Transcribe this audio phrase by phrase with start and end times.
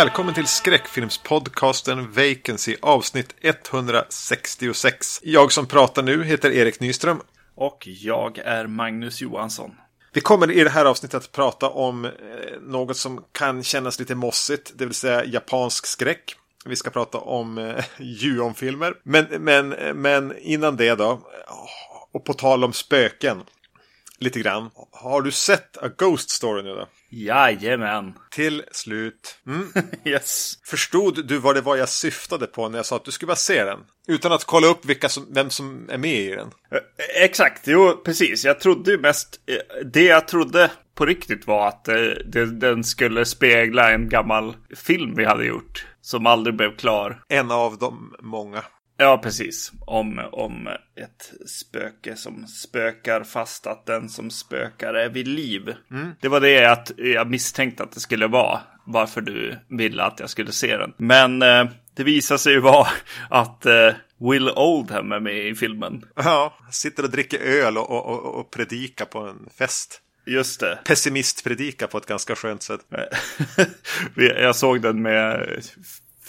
[0.00, 5.20] Välkommen till skräckfilmspodcasten Vacancy avsnitt 166.
[5.22, 7.20] Jag som pratar nu heter Erik Nyström.
[7.54, 9.70] Och jag är Magnus Johansson.
[10.12, 12.10] Vi kommer i det här avsnittet att prata om eh,
[12.60, 16.36] något som kan kännas lite mossigt, det vill säga japansk skräck.
[16.64, 18.94] Vi ska prata om eh, Juon-filmer.
[19.02, 21.20] Men, men, men innan det då,
[22.12, 23.42] och på tal om spöken,
[24.18, 24.70] lite grann.
[24.92, 26.86] Har du sett A Ghost Story nu då?
[27.10, 28.14] Jajamän.
[28.30, 29.38] Till slut.
[29.46, 29.66] Mm.
[30.04, 30.58] yes.
[30.64, 33.36] Förstod du vad det var jag syftade på när jag sa att du skulle bara
[33.36, 33.78] se den?
[34.08, 36.50] Utan att kolla upp vilka som, vem som är med i den.
[36.72, 38.44] Eh, exakt, jo precis.
[38.44, 41.96] Jag trodde ju mest, eh, det jag trodde på riktigt var att eh,
[42.46, 45.86] den skulle spegla en gammal film vi hade gjort.
[46.00, 47.22] Som aldrig blev klar.
[47.28, 48.62] En av de många.
[49.00, 49.72] Ja, precis.
[49.86, 55.74] Om, om ett spöke som spökar fast att den som spökar är vid liv.
[55.90, 56.12] Mm.
[56.20, 58.60] Det var det att jag misstänkte att det skulle vara.
[58.86, 60.92] Varför du ville att jag skulle se den.
[60.96, 62.88] Men eh, det visar sig ju vara
[63.30, 66.04] att eh, Will Oldham är med i filmen.
[66.16, 70.00] Ja, sitter och dricker öl och, och, och predikar på en fest.
[70.26, 70.78] Just det.
[70.84, 72.80] Pessimistpredika på ett ganska skönt sätt.
[74.16, 75.46] jag såg den med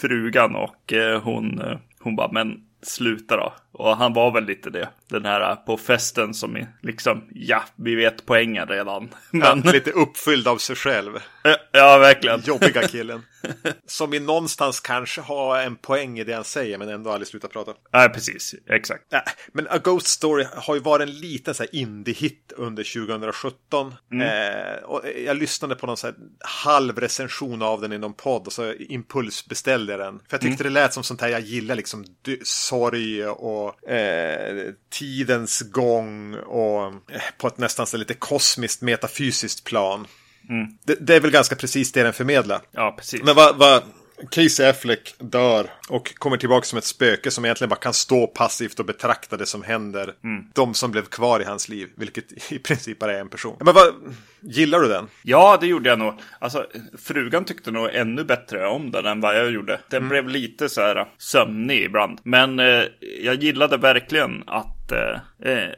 [0.02, 3.54] frugan och eh, hon, eh, hon bara, men sluta då.
[3.72, 4.88] Och han var väl lite det.
[5.08, 9.08] Den här på festen som är liksom, ja, vi vet poängen redan.
[9.30, 9.62] Men...
[9.64, 11.12] Ja, lite uppfylld av sig själv.
[11.72, 12.40] Ja, verkligen.
[12.44, 13.22] Jobbiga killen.
[13.86, 17.48] Som i någonstans kanske har en poäng i det han säger men ändå aldrig slutar
[17.48, 17.74] prata.
[17.92, 18.54] Nej, precis.
[18.70, 19.04] Exakt.
[19.08, 19.22] Ja,
[19.52, 23.94] men A Ghost Story har ju varit en liten så indie-hit under 2017.
[24.12, 24.28] Mm.
[24.28, 28.46] Eh, och jag lyssnade på någon så här halv recension av den i någon podd
[28.46, 30.18] och så impulsbeställde jag den.
[30.18, 30.74] För jag tyckte mm.
[30.74, 32.04] det lät som sånt här jag gillar liksom
[32.42, 40.06] sorg och eh, tidens gång och eh, på ett nästan så lite kosmiskt metafysiskt plan.
[40.48, 40.66] Mm.
[40.84, 42.60] Det, det, är väl ganska precis det den förmedlar.
[42.70, 43.22] Ja, precis.
[43.22, 43.82] Men vad, vad
[44.30, 48.78] Casey Affleck dör och kommer tillbaka som ett spöke som egentligen bara kan stå passivt
[48.78, 50.14] och betrakta det som händer.
[50.24, 50.44] Mm.
[50.54, 53.56] De som blev kvar i hans liv, vilket i princip bara är en person.
[53.60, 53.94] Men vad,
[54.40, 55.08] gillar du den?
[55.22, 56.14] Ja, det gjorde jag nog.
[56.38, 56.66] Alltså,
[56.98, 59.80] frugan tyckte nog ännu bättre om den än vad jag gjorde.
[59.90, 60.08] Den mm.
[60.08, 62.20] blev lite så här sömnig ibland.
[62.22, 62.84] Men eh,
[63.22, 65.20] jag gillade verkligen att eh,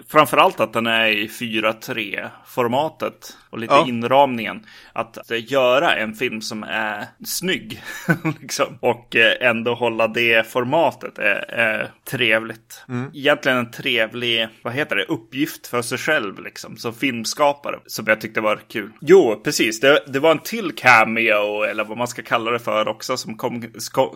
[0.08, 3.86] framförallt att den är i 4.3 formatet och lite ja.
[3.88, 4.66] inramningen.
[4.92, 7.82] Att eh, göra en film som är snygg
[8.40, 12.84] liksom, och eh, ändå hålla det formatet är, är trevligt.
[12.88, 13.10] Mm.
[13.14, 18.20] Egentligen en trevlig, vad heter det, uppgift för sig själv liksom som filmskapare som jag
[18.20, 18.90] tyckte var kul.
[19.00, 19.80] Jo, precis.
[19.80, 23.36] Det, det var en till cameo eller vad man ska kalla det för också som
[23.36, 23.64] kom,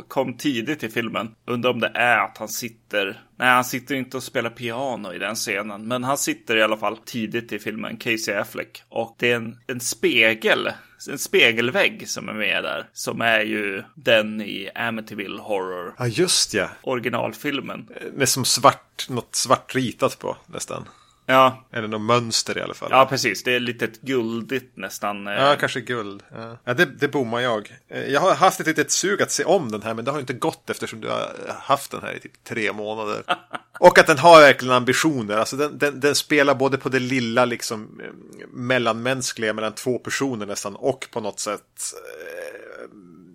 [0.08, 1.34] kom tidigt i filmen.
[1.46, 5.18] Undrar om det är att han sitter Nej, han sitter inte och spelar piano i
[5.18, 5.88] den scenen.
[5.88, 8.82] Men han sitter i alla fall tidigt i filmen, Casey Affleck.
[8.88, 10.68] Och det är en, en spegel
[11.06, 12.88] en spegelvägg som är med där.
[12.92, 15.94] Som är ju den i Amityville Horror.
[15.98, 16.68] Ja, just ja.
[16.82, 17.88] Originalfilmen.
[18.12, 20.88] Med som svart, något svart ritat på nästan.
[21.30, 21.64] Ja.
[21.72, 22.88] Eller något mönster i alla fall.
[22.92, 23.42] Ja, precis.
[23.42, 25.26] Det är lite guldigt nästan.
[25.26, 25.34] Eh.
[25.34, 26.22] Ja, kanske guld.
[26.34, 27.72] Ja, ja det, det bommar jag.
[27.88, 30.20] Eh, jag har haft ett litet sug att se om den här, men det har
[30.20, 33.22] inte gått eftersom du har haft den här i typ tre månader.
[33.80, 35.36] Och att den har verkligen ambitioner.
[35.36, 40.46] Alltså den, den, den, spelar både på det lilla liksom eh, mellanmänskliga mellan två personer
[40.46, 41.94] nästan och på något sätt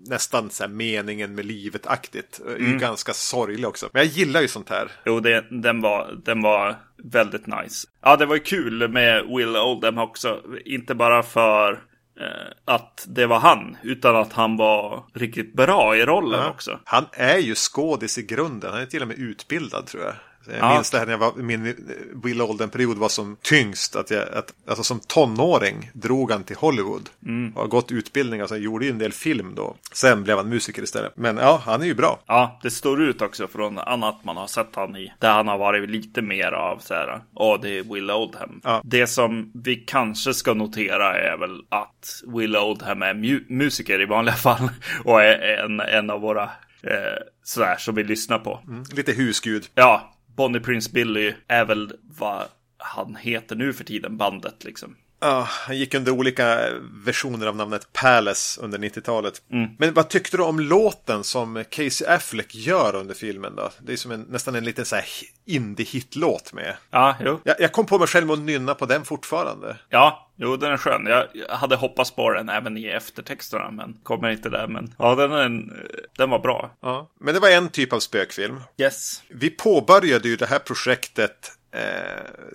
[0.10, 2.42] nästan så här meningen med livet-aktigt.
[2.48, 2.78] Mm.
[2.78, 3.90] Ganska sorglig också.
[3.94, 4.92] Men jag gillar ju sånt här.
[5.06, 7.88] Jo, det, den, var, den var väldigt nice.
[8.02, 10.42] Ja, det var ju kul med Will Oldham också.
[10.66, 11.72] Inte bara för
[12.20, 16.50] eh, att det var han, utan att han var riktigt bra i rollen ja.
[16.50, 16.80] också.
[16.84, 18.72] Han är ju skådis i grunden.
[18.74, 20.14] Han är till och med utbildad tror jag.
[20.48, 20.74] Jag ja.
[20.74, 21.76] minns det här när jag var, min
[22.24, 23.96] Will Olden-period var som tyngst.
[23.96, 27.10] Att jag, att, alltså som tonåring drog han till Hollywood.
[27.26, 27.54] Mm.
[27.56, 29.76] Och har gått utbildning, alltså gjorde ju en del film då.
[29.94, 31.18] Sen blev han musiker istället.
[31.18, 32.20] Men ja, han är ju bra.
[32.26, 35.14] Ja, det står ut också från annat man har sett han i.
[35.20, 38.62] Där han har varit lite mer av så här, ja det är Will Oldham.
[38.64, 38.82] Ja.
[38.84, 44.06] Det som vi kanske ska notera är väl att Will Oldham är mu musiker i
[44.06, 44.70] vanliga fall.
[45.04, 46.44] Och är en, en av våra
[46.84, 48.60] eh, sådär som vi lyssnar på.
[48.68, 49.68] Mm, lite husgud.
[49.76, 52.48] Ja, Bonnie Prince Billy är väl vad
[52.78, 54.96] han heter nu för tiden, bandet liksom.
[55.24, 56.70] Ja, han gick under olika
[57.06, 59.42] versioner av namnet Palace under 90-talet.
[59.52, 59.70] Mm.
[59.78, 63.70] Men vad tyckte du om låten som Casey Affleck gör under filmen då?
[63.82, 65.06] Det är som en, nästan en liten så här
[65.46, 66.76] indie-hit-låt med.
[66.92, 67.40] Ja, jo.
[67.44, 69.78] Jag, jag, kom på mig själv med att nynna på den fortfarande.
[69.90, 71.06] Ja, jo, den är skön.
[71.06, 74.68] Jag, jag hade hoppats på den även i eftertexterna, men kommer inte där.
[74.68, 75.74] Men ja, den, är en,
[76.18, 76.72] den var bra.
[76.82, 78.62] Ja, men det var en typ av spökfilm.
[78.78, 79.24] Yes.
[79.28, 81.52] Vi påbörjade ju det här projektet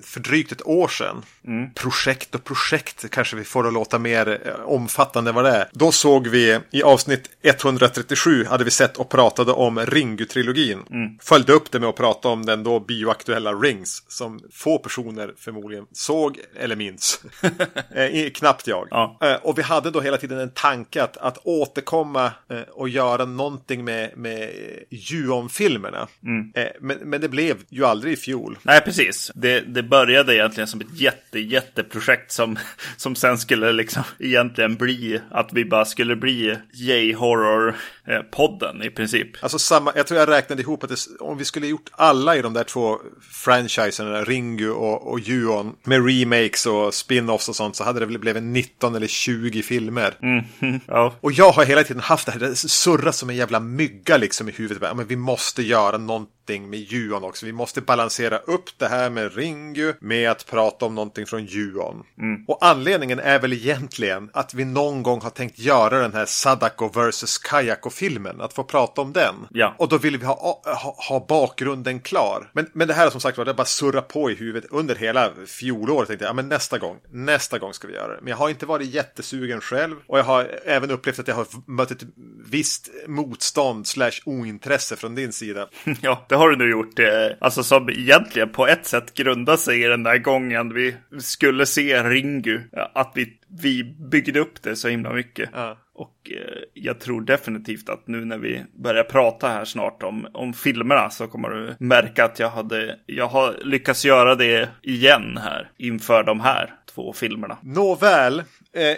[0.03, 1.23] för drygt ett år sedan.
[1.47, 1.71] Mm.
[1.75, 5.69] Projekt och projekt kanske vi får att låta mer eh, omfattande vad det är.
[5.73, 10.79] Då såg vi i avsnitt 137 hade vi sett och pratade om Ringu-trilogin.
[10.91, 11.19] Mm.
[11.23, 15.87] Följde upp det med att prata om den då bioaktuella Rings som få personer förmodligen
[15.93, 17.23] såg eller minns.
[17.95, 18.89] eh, knappt jag.
[18.91, 19.19] Ja.
[19.23, 23.25] Eh, och vi hade då hela tiden en tanke att, att återkomma eh, och göra
[23.25, 24.51] någonting med, med
[24.91, 26.09] Juon-filmerna.
[26.23, 26.53] Mm.
[26.55, 28.59] Eh, men, men det blev ju aldrig i fjol.
[28.63, 29.08] Nej, precis.
[29.35, 32.59] Det, det började egentligen som ett jätte, jätteprojekt som,
[32.97, 39.43] som sen skulle liksom egentligen bli att vi bara skulle bli J-horror-podden i princip.
[39.43, 42.43] Alltså samma, jag tror jag räknade ihop att det, om vi skulle gjort alla i
[42.43, 42.99] de där två
[43.45, 48.19] franchiserna, Ringu och, och Juon, med remakes och spin-offs och sånt, så hade det väl
[48.19, 50.15] blivit 19 eller 20 filmer.
[50.23, 50.45] Mm,
[50.87, 51.15] ja.
[51.21, 54.49] Och jag har hela tiden haft det här, det surrar som en jävla mygga liksom
[54.49, 54.97] i huvudet.
[54.97, 57.47] Men vi måste göra någonting någonting med Juon också.
[57.47, 62.05] Vi måste balansera upp det här med Ringu med att prata om någonting från Juon.
[62.19, 62.45] Mm.
[62.49, 66.89] Och anledningen är väl egentligen att vi någon gång har tänkt göra den här Sadako
[66.89, 68.41] vs Kayako-filmen.
[68.41, 69.35] Att få prata om den.
[69.51, 69.75] Ja.
[69.79, 72.51] Och då vill vi ha, ha, ha bakgrunden klar.
[72.53, 75.33] Men, men det här som sagt var, det bara surra på i huvudet under hela
[75.47, 76.09] fjolåret.
[76.09, 78.19] Tänkte jag, ja men nästa gång, nästa gång ska vi göra det.
[78.21, 79.97] Men jag har inte varit jättesugen själv.
[80.07, 82.03] Och jag har även upplevt att jag har mött ett
[82.51, 85.69] visst motstånd slash ointresse från din sida.
[86.01, 86.99] Ja, det har du nu gjort.
[86.99, 87.07] Eh,
[87.41, 92.03] alltså som egentligen på ett sätt grundar sig i den där gången vi skulle se
[92.03, 92.61] Ringu.
[92.95, 95.51] Att vi, vi byggde upp det så himla mycket.
[95.55, 95.77] Ja.
[95.95, 100.53] Och eh, jag tror definitivt att nu när vi börjar prata här snart om, om
[100.53, 105.71] filmerna så kommer du märka att jag, hade, jag har lyckats göra det igen här
[105.77, 107.59] inför de här två filmerna.
[107.63, 108.43] Nåväl,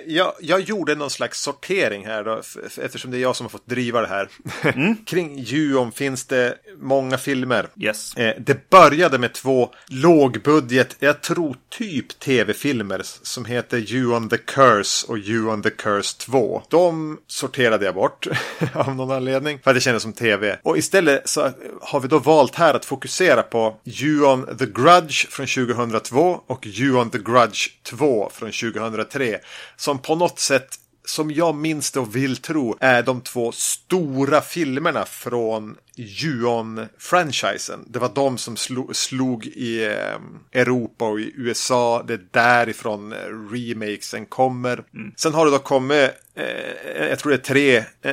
[0.06, 2.42] jag, jag, gjorde någon slags sortering här då,
[2.82, 4.28] eftersom det är jag som har fått driva det här.
[4.62, 4.96] Mm.
[5.06, 7.68] Kring Juon finns det många filmer.
[7.80, 8.16] Yes.
[8.16, 15.06] Eh, det började med två lågbudget, jag tror typ tv-filmer som heter Juon the Curse
[15.08, 16.62] och Juon the Curse 2.
[16.68, 18.26] De sorterade jag bort
[18.74, 20.58] av någon anledning för att det kändes som tv.
[20.62, 21.50] Och istället så
[21.80, 27.10] har vi då valt här att fokusera på Juon the Grudge från 2002 och Juon
[27.10, 29.38] the Grudge 2 från 2003
[29.76, 30.68] som på något sätt
[31.04, 37.84] som jag minns det och vill tro är de två stora filmerna från Juon-franchisen.
[37.86, 42.04] Det var de som slog, slog i eh, Europa och i USA.
[42.06, 43.14] Det är därifrån
[43.50, 44.84] remakesen kommer.
[44.94, 45.12] Mm.
[45.16, 48.12] Sen har det då kommit, eh, jag tror det är tre eh,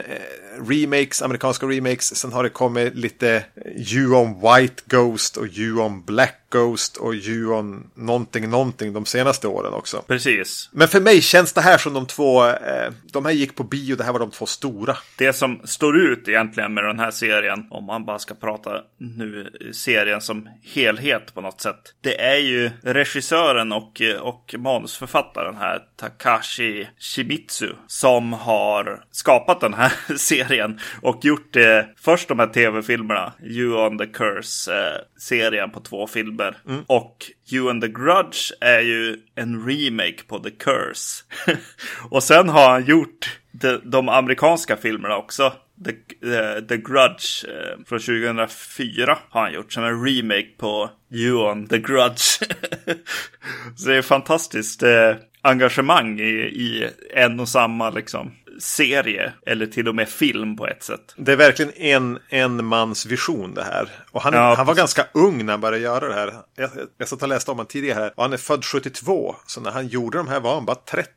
[0.68, 2.16] remakes, amerikanska remakes.
[2.16, 3.44] Sen har det kommit lite
[3.76, 10.04] Juon White Ghost och Juon Black Ghost och Juon någonting någonting de senaste åren också.
[10.08, 10.70] Precis.
[10.72, 13.96] Men för mig känns det här som de två, eh, de här gick på bio,
[13.96, 14.98] det här var de två stora.
[15.18, 19.52] Det som står ut egentligen med den här serien om man bara ska prata nu
[19.74, 21.94] serien som helhet på något sätt.
[22.02, 29.92] Det är ju regissören och, och manusförfattaren här, Takashi Shimizu, som har skapat den här
[30.18, 36.58] serien och gjort det först de här tv-filmerna, You on the Curse-serien på två filmer.
[36.68, 36.84] Mm.
[36.88, 41.24] Och You and the Grudge är ju en remake på The Curse.
[42.10, 45.54] och sen har han gjort de, de amerikanska filmerna också.
[45.86, 45.92] The,
[46.28, 51.68] uh, The Grudge uh, från 2004 har han gjort som en remake på You on
[51.68, 52.24] The Grudge.
[53.76, 59.88] så det är fantastiskt uh, engagemang i, i en och samma liksom serie eller till
[59.88, 61.16] och med film på ett sätt.
[61.18, 63.90] Det är verkligen en, en mans vision det här.
[64.12, 66.34] Och han, ja, han var ganska ung när han började göra det här.
[66.56, 69.36] Jag, jag satt och läste om honom tidigare och han är född 72.
[69.46, 71.12] Så när han gjorde de här var han bara 30.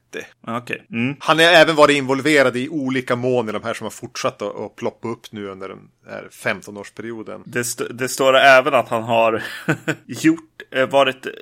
[0.59, 0.79] Okay.
[0.93, 1.17] Mm.
[1.21, 4.57] Han har även varit involverad i olika mån i de här som har fortsatt att,
[4.57, 7.43] att ploppa upp nu under den här 15-årsperioden.
[7.47, 9.43] Det, st det står även att han har
[10.07, 11.33] gjort, eh, varit eh,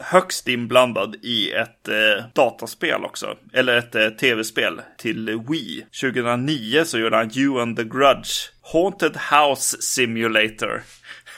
[0.00, 3.36] högst inblandad i ett eh, dataspel också.
[3.52, 5.86] Eller ett eh, tv-spel till Wii.
[6.00, 8.50] 2009 så gjorde han You and the Grudge.
[8.72, 10.82] Haunted House Simulator.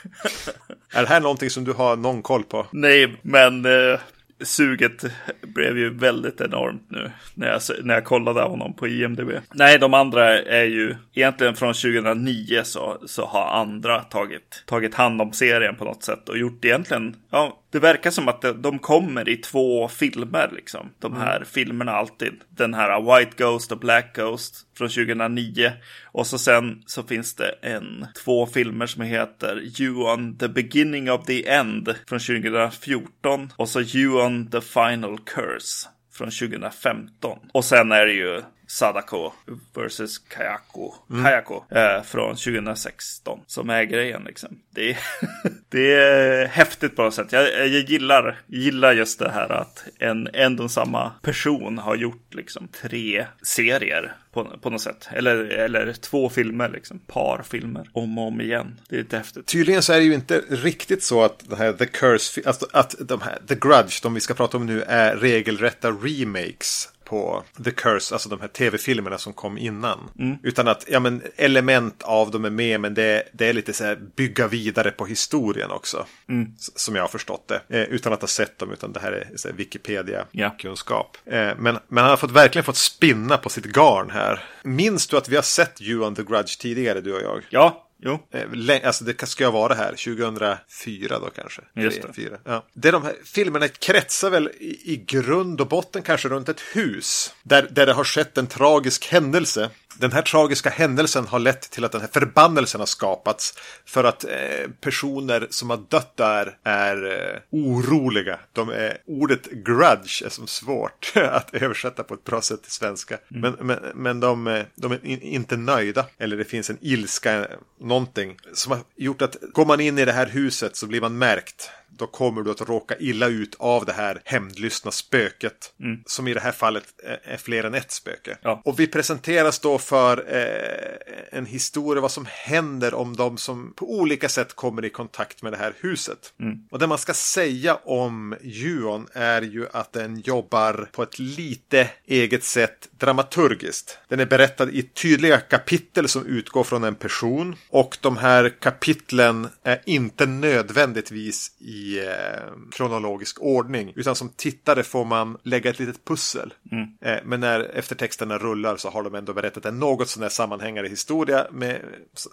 [0.93, 2.67] är det här någonting som du har någon koll på?
[2.71, 3.99] Nej, men eh,
[4.41, 5.05] suget
[5.41, 9.29] blev ju väldigt enormt nu när jag, när jag kollade honom på IMDB.
[9.53, 15.21] Nej, de andra är ju egentligen från 2009 så, så har andra tagit, tagit hand
[15.21, 19.29] om serien på något sätt och gjort egentligen, ja, det verkar som att de kommer
[19.29, 20.89] i två filmer liksom.
[20.99, 21.45] De här mm.
[21.45, 22.33] filmerna alltid.
[22.49, 25.71] Den här White Ghost och Black Ghost från 2009.
[26.05, 31.11] Och så sen så finns det en, två filmer som heter You on the beginning
[31.11, 33.53] of the end från 2014.
[33.55, 37.39] Och så You on the final curse från 2015.
[37.51, 39.31] Och sen är det ju Sadako
[39.73, 41.23] vs Kayako, mm.
[41.23, 44.59] Kayako eh, från 2016 som är grejen liksom.
[44.69, 44.97] Det är,
[45.69, 47.31] det är häftigt på något sätt.
[47.31, 52.33] Jag, jag gillar, gillar just det här att en, en och samma person har gjort
[52.33, 55.09] liksom tre serier på, på något sätt.
[55.11, 56.99] Eller, eller två filmer, liksom.
[56.99, 57.89] Par filmer.
[57.93, 58.79] Om och om igen.
[58.89, 59.45] Det är lite häftigt.
[59.45, 62.95] Tydligen så är det ju inte riktigt så att det här The Curse, alltså att
[62.99, 67.71] de här, The Grudge, de vi ska prata om nu, är regelrätta remakes på The
[67.71, 69.99] Curse, alltså de här tv-filmerna som kom innan.
[70.19, 70.37] Mm.
[70.43, 73.83] Utan att ja, men, element av dem är med, men det, det är lite så
[73.83, 76.05] här bygga vidare på historien också.
[76.29, 76.53] Mm.
[76.57, 77.61] Som jag har förstått det.
[77.79, 81.17] Eh, utan att ha sett dem, utan det här är Wikipedia-kunskap.
[81.27, 81.49] Yeah.
[81.49, 84.43] Eh, men, men han har fått, verkligen fått spinna på sitt garn här.
[84.63, 87.43] Minns du att vi har sett You on the Grudge tidigare, du och jag?
[87.49, 88.19] Ja, Jo.
[88.31, 91.61] Eh, alltså det ska jag vara här, 2004 då kanske.
[91.75, 92.13] Just det.
[92.13, 92.37] 4.
[92.43, 92.65] Ja.
[92.73, 97.33] det de här filmerna kretsar väl i, i grund och botten kanske runt ett hus.
[97.43, 101.85] Där, där det har skett en tragisk händelse den här tragiska händelsen har lett till
[101.85, 103.53] att den här förbannelsen har skapats.
[103.85, 108.39] För att eh, personer som har dött där är eh, oroliga.
[108.53, 113.17] De är, ordet grudge är som svårt att översätta på ett bra sätt till svenska.
[113.31, 113.41] Mm.
[113.41, 116.05] Men, men, men de, eh, de är in, inte nöjda.
[116.17, 117.47] Eller det finns en ilska,
[117.79, 118.37] någonting.
[118.53, 121.71] Som har gjort att går man in i det här huset så blir man märkt
[121.99, 125.73] då kommer du att råka illa ut av det här hämndlystna spöket.
[125.79, 126.03] Mm.
[126.05, 126.83] Som i det här fallet
[127.23, 128.37] är fler än ett spöke.
[128.41, 128.61] Ja.
[128.65, 133.93] Och vi presenteras då för eh, en historia vad som händer om de som på
[133.93, 136.33] olika sätt kommer i kontakt med det här huset.
[136.39, 136.57] Mm.
[136.71, 141.89] Och det man ska säga om Juon är ju att den jobbar på ett lite
[142.05, 143.97] eget sätt dramaturgiskt.
[144.07, 147.55] Den är berättad i tydliga kapitel som utgår från en person.
[147.69, 153.93] Och de här kapitlen är inte nödvändigtvis i eh, kronologisk ordning.
[153.95, 156.53] Utan som tittare får man lägga ett litet pussel.
[156.71, 156.87] Mm.
[157.01, 160.89] Eh, men när eftertexterna rullar så har de ändå berättat en något sån här sammanhängande
[160.89, 161.47] historia.
[161.51, 161.81] Med,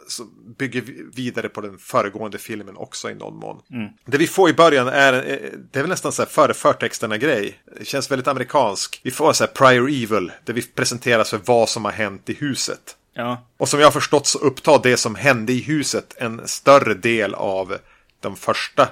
[0.08, 0.24] så,
[0.58, 0.84] bygger
[1.14, 3.60] vidare på den föregående filmen också i någon mån.
[3.70, 3.88] Mm.
[4.04, 7.16] Det vi får i början är, eh, det är väl nästan så här före förtexterna
[7.16, 7.60] grej.
[7.78, 9.00] Det känns väldigt amerikansk.
[9.04, 10.32] Vi får så här prior evil.
[10.44, 12.96] Där vi presenteras för vad som har hänt i huset.
[13.16, 13.46] Ja.
[13.56, 17.34] Och som jag har förstått så upptar det som hände i huset en större del
[17.34, 17.76] av
[18.20, 18.88] de första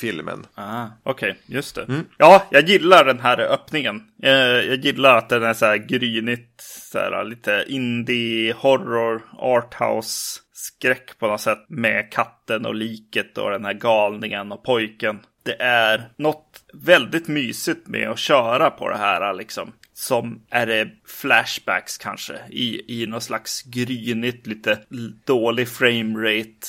[0.00, 0.46] filmen.
[0.54, 1.82] Ah, Okej, okay, just det.
[1.82, 2.04] Mm.
[2.16, 4.02] Ja, jag gillar den här öppningen.
[4.16, 10.40] Jag, jag gillar att den är så här grynigt, så här, lite indie, horror, arthouse,
[10.52, 11.64] skräck på något sätt.
[11.68, 15.18] Med katten och liket och den här galningen och pojken.
[15.42, 20.90] Det är något väldigt mysigt med att köra på det här liksom som är det
[21.06, 24.78] flashbacks kanske i, i någon slags grynigt, lite
[25.24, 26.66] dålig framerate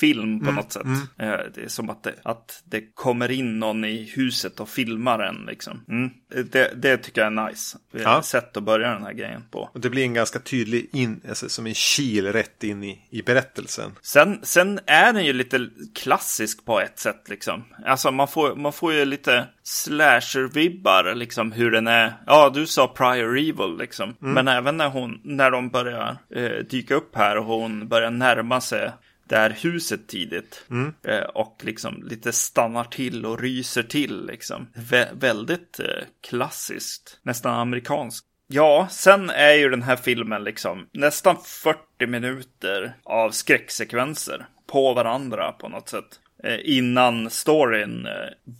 [0.00, 0.84] film på mm, något sätt.
[0.84, 1.00] Mm.
[1.18, 5.18] Eh, det är som att det, att det kommer in någon i huset och filmar
[5.18, 5.84] en liksom.
[5.88, 6.10] Mm.
[6.50, 7.78] Det, det tycker jag är nice.
[7.90, 8.22] Ja.
[8.22, 9.70] Sätt att börja den här grejen på.
[9.72, 13.22] Och det blir en ganska tydlig in, alltså, som en kil rätt in i, i
[13.22, 13.90] berättelsen.
[14.02, 17.64] Sen, sen är den ju lite klassisk på ett sätt liksom.
[17.86, 22.12] Alltså man får, man får ju lite slasher-vibbar liksom hur den är.
[22.26, 24.14] Ja, du sa prior evil liksom.
[24.22, 24.34] Mm.
[24.34, 28.60] Men även när hon, när de börjar eh, dyka upp här och hon börjar närma
[28.60, 28.90] sig
[29.28, 30.64] det här huset tidigt.
[30.70, 30.94] Mm.
[31.02, 34.68] Eh, och liksom lite stannar till och ryser till liksom.
[34.74, 38.26] Vä väldigt eh, klassiskt, nästan amerikanskt.
[38.46, 45.52] Ja, sen är ju den här filmen liksom nästan 40 minuter av skräcksekvenser på varandra
[45.52, 46.20] på något sätt.
[46.44, 48.12] Eh, innan storyn eh,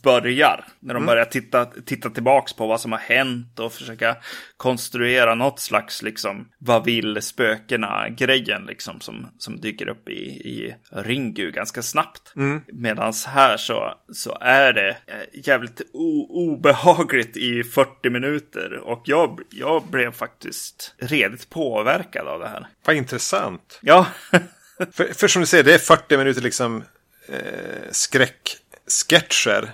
[0.03, 0.65] börjar.
[0.79, 1.05] När de mm.
[1.05, 4.17] börjar titta, titta tillbaks på vad som har hänt och försöka
[4.57, 10.75] konstruera något slags liksom vad vill spökena grejen liksom som, som dyker upp i, i
[10.91, 12.35] Ringu ganska snabbt.
[12.35, 12.61] Mm.
[12.67, 15.81] Medan här så, så är det eh, jävligt
[16.29, 22.67] obehagligt i 40 minuter och jag, jag blev faktiskt redigt påverkad av det här.
[22.85, 23.79] Vad intressant.
[23.81, 24.07] Ja.
[24.91, 26.83] för, för som du säger, det är 40 minuter liksom
[27.31, 29.71] eh, skräcksketcher.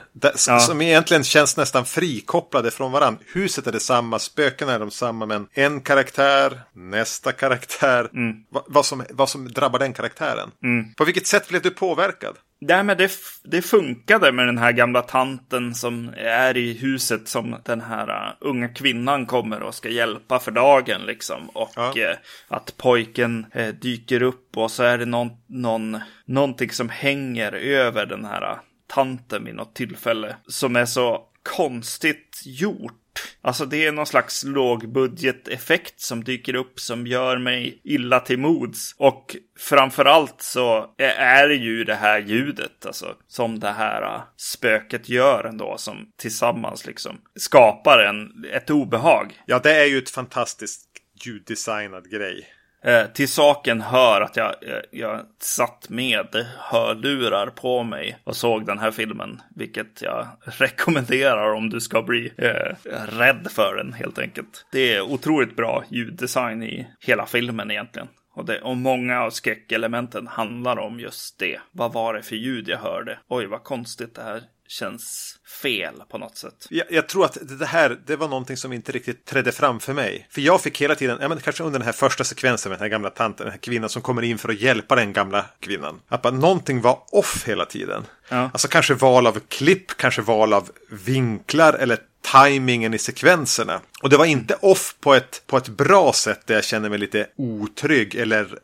[0.48, 0.60] Ja.
[0.60, 3.24] Som egentligen känns nästan frikopplade från varandra.
[3.34, 8.10] Huset är detsamma, spökena är de samma, men en karaktär, nästa karaktär.
[8.14, 8.36] Mm.
[8.52, 10.52] Va, vad, som, vad som drabbar den karaktären.
[10.64, 10.94] Mm.
[10.94, 12.36] På vilket sätt blev du påverkad?
[12.60, 13.12] Men det,
[13.44, 18.34] det funkade med den här gamla tanten som är i huset som den här uh,
[18.40, 21.50] unga kvinnan kommer och ska hjälpa för dagen liksom.
[21.50, 21.94] Och ja.
[21.98, 27.52] uh, att pojken uh, dyker upp och så är det någon, någon, någonting som hänger
[27.52, 28.58] över den här
[28.88, 30.36] tanten vid något tillfälle.
[30.48, 33.05] Som är så konstigt gjort
[33.42, 38.96] Alltså det är någon slags lågbudgeteffekt som dyker upp som gör mig illa till mods.
[38.98, 45.10] Och framförallt så är det ju det här ljudet, alltså som det här äh, spöket
[45.10, 49.34] gör ändå, som tillsammans liksom skapar en, ett obehag.
[49.46, 50.90] Ja, det är ju ett fantastiskt
[51.26, 52.48] ljuddesignad grej.
[52.86, 58.66] Eh, till saken hör att jag, jag, jag satt med hörlurar på mig och såg
[58.66, 59.42] den här filmen.
[59.56, 64.66] Vilket jag rekommenderar om du ska bli eh, rädd för den helt enkelt.
[64.72, 68.08] Det är otroligt bra ljuddesign i hela filmen egentligen.
[68.34, 71.60] Och, det, och många av skräckelementen handlar om just det.
[71.72, 73.20] Vad var det för ljud jag hörde?
[73.28, 76.68] Oj, vad konstigt det här känns fel på något sätt.
[76.70, 79.94] Jag, jag, tror att det här, det var någonting som inte riktigt trädde fram för
[79.94, 80.28] mig.
[80.32, 82.84] För jag fick hela tiden, ja men kanske under den här första sekvensen med den
[82.84, 86.02] här gamla tanten, den här kvinnan som kommer in för att hjälpa den gamla kvinnan.
[86.08, 88.06] Att bara någonting var off hela tiden.
[88.30, 88.50] Ja.
[88.54, 92.00] Alltså kanske val av klipp, kanske val av vinklar eller
[92.34, 93.82] timingen i sekvenserna.
[94.02, 97.00] Och det var inte off på ett, på ett bra sätt där jag känner mig
[97.00, 98.60] lite otrygg eller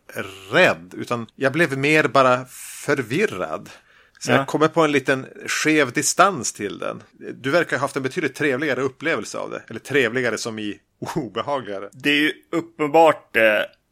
[0.52, 0.94] rädd.
[0.98, 2.46] Utan jag blev mer bara
[2.86, 3.70] förvirrad.
[4.24, 4.36] Så ja.
[4.36, 7.04] jag kommer på en liten skev distans till den.
[7.34, 9.62] Du verkar ha haft en betydligt trevligare upplevelse av det.
[9.68, 10.80] Eller trevligare som i
[11.16, 11.90] obehagligare.
[11.94, 13.44] Det är ju uppenbart eh,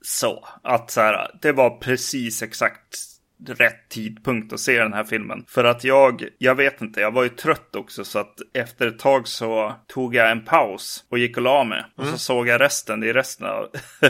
[0.01, 2.98] så att så här, det var precis exakt
[3.48, 5.46] rätt tidpunkt att se den här filmen.
[5.48, 9.00] För att jag, jag vet inte, jag var ju trött också så att efter ett
[9.00, 11.84] tag så tog jag en paus och gick och la mig.
[11.96, 12.13] Och mm.
[12.13, 13.67] så såg jag resten i resten av,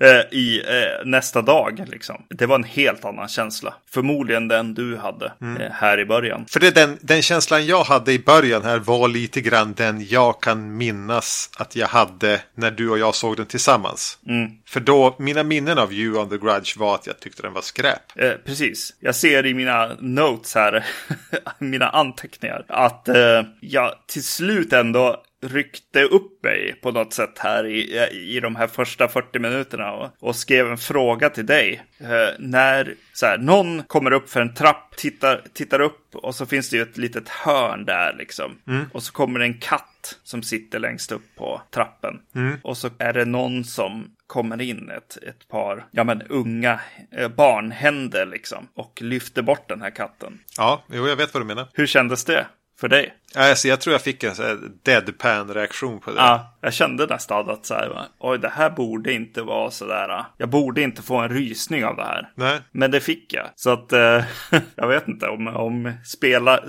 [0.00, 2.22] eh, i eh, nästa dag liksom.
[2.28, 3.74] Det var en helt annan känsla.
[3.90, 5.62] Förmodligen den du hade mm.
[5.62, 6.46] eh, här i början.
[6.48, 10.42] För det den, den känslan jag hade i början här var lite grann den jag
[10.42, 14.18] kan minnas att jag hade när du och jag såg den tillsammans.
[14.28, 14.50] Mm.
[14.66, 17.62] För då, mina minnen av You on the Grudge var att jag tyckte den var
[17.62, 18.02] skräp.
[18.16, 18.71] Eh, precis.
[19.00, 20.84] Jag ser i mina notes här,
[21.58, 27.66] mina anteckningar, att eh, jag till slut ändå ryckte upp mig på något sätt här
[27.66, 31.82] i, i de här första 40 minuterna och, och skrev en fråga till dig.
[32.00, 32.08] Eh,
[32.38, 36.70] när så här, någon kommer upp för en trapp, tittar, tittar upp och så finns
[36.70, 38.58] det ju ett litet hörn där liksom.
[38.68, 38.84] Mm.
[38.92, 42.20] Och så kommer det en katt som sitter längst upp på trappen.
[42.34, 42.56] Mm.
[42.62, 47.28] Och så är det någon som kommer in ett, ett par ja, men unga eh,
[47.28, 50.40] barnhänder liksom och lyfter bort den här katten.
[50.56, 51.68] Ja, jo, jag vet vad du menar.
[51.72, 52.46] Hur kändes det?
[52.80, 53.14] För dig?
[53.34, 54.34] Alltså, jag tror jag fick en
[54.82, 56.16] deadpan-reaktion på det.
[56.16, 60.24] Ja, jag kände nästan att så här, oj, det här borde inte vara så där.
[60.36, 62.32] Jag borde inte få en rysning av det här.
[62.34, 62.60] Nej.
[62.72, 63.50] Men det fick jag.
[63.56, 64.24] Så att eh,
[64.74, 66.60] jag vet inte om, om spela,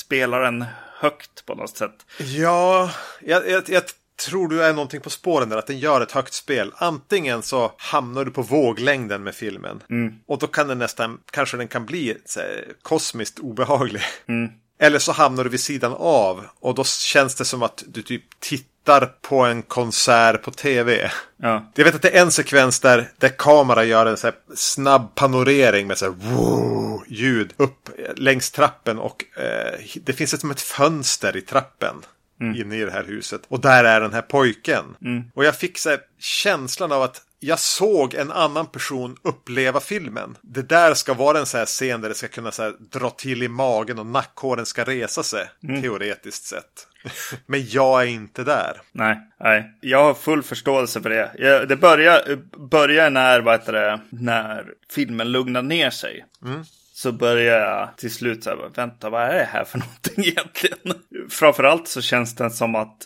[0.00, 0.64] spelaren
[0.98, 2.06] högt på något sätt.
[2.18, 3.82] Ja, jag, jag, jag
[4.16, 6.72] tror du är någonting på spåren där, att den gör ett högt spel.
[6.76, 9.82] Antingen så hamnar du på våglängden med filmen.
[9.90, 10.14] Mm.
[10.26, 14.02] Och då kan den nästan, kanske den kan bli här, kosmiskt obehaglig.
[14.28, 14.50] Mm.
[14.78, 18.40] Eller så hamnar du vid sidan av och då känns det som att du typ
[18.40, 21.10] tittar på en konsert på tv.
[21.36, 21.72] Ja.
[21.74, 25.86] Jag vet att det är en sekvens där, där kameran gör en så snabb panorering
[25.86, 30.60] med så här wow, ljud upp längs trappen och eh, det finns ett, som ett
[30.60, 31.96] fönster i trappen.
[32.40, 32.60] Mm.
[32.60, 33.40] Inne i det här huset.
[33.48, 34.84] Och där är den här pojken.
[35.02, 35.24] Mm.
[35.34, 40.36] Och jag fick så här, känslan av att jag såg en annan person uppleva filmen.
[40.42, 43.42] Det där ska vara en sån här scen där det ska kunna så dra till
[43.42, 45.46] i magen och nackhåren ska resa sig.
[45.62, 45.82] Mm.
[45.82, 46.86] Teoretiskt sett.
[47.46, 48.80] Men jag är inte där.
[48.92, 49.78] Nej, nej.
[49.80, 51.30] Jag har full förståelse för det.
[51.38, 52.38] Jag, det börjar,
[52.70, 56.24] börjar när, vad heter det, när filmen lugnar ner sig.
[56.44, 56.64] Mm.
[56.92, 61.02] Så börjar jag till slut så här, vänta, vad är det här för någonting egentligen?
[61.30, 62.96] Framförallt så känns det som att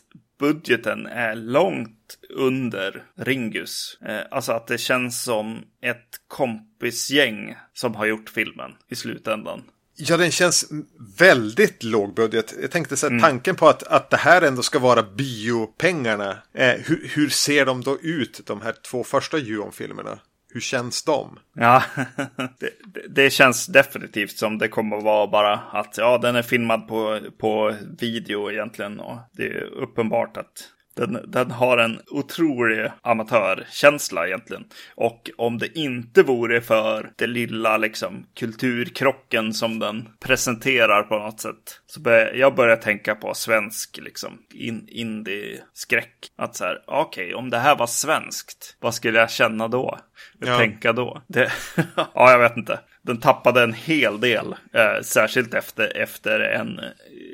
[0.41, 3.99] budgeten är långt under Ringus.
[4.09, 9.63] Eh, alltså att det känns som ett kompisgäng som har gjort filmen i slutändan.
[9.97, 10.73] Ja, den känns
[11.19, 12.55] väldigt låg budget.
[12.61, 13.23] Jag tänkte så här, mm.
[13.23, 16.39] tanken på att, att det här ändå ska vara biopengarna.
[16.55, 20.19] Eh, hur, hur ser de då ut, de här två första Juon-filmerna?
[20.53, 21.39] Hur känns de?
[21.55, 21.83] Ja,
[22.59, 22.71] det,
[23.09, 27.21] det, känns definitivt som det kommer att vara bara att ja, den är filmad på,
[27.39, 29.01] på video egentligen.
[29.01, 30.69] Och det är uppenbart att
[31.01, 34.65] den, den har en otrolig amatörkänsla egentligen.
[34.95, 41.41] Och om det inte vore för det lilla liksom kulturkrocken som den presenterar på något
[41.41, 41.81] sätt.
[41.87, 46.17] Så börjar jag börjar tänka på svensk liksom in, indie-skräck.
[46.37, 49.99] Att så här, okej, okay, om det här var svenskt, vad skulle jag känna då?
[50.39, 50.59] Ja.
[50.59, 51.23] Tänka då?
[51.27, 51.53] Det,
[51.97, 52.81] ja, jag vet inte.
[53.03, 56.81] Den tappade en hel del, eh, särskilt efter, efter en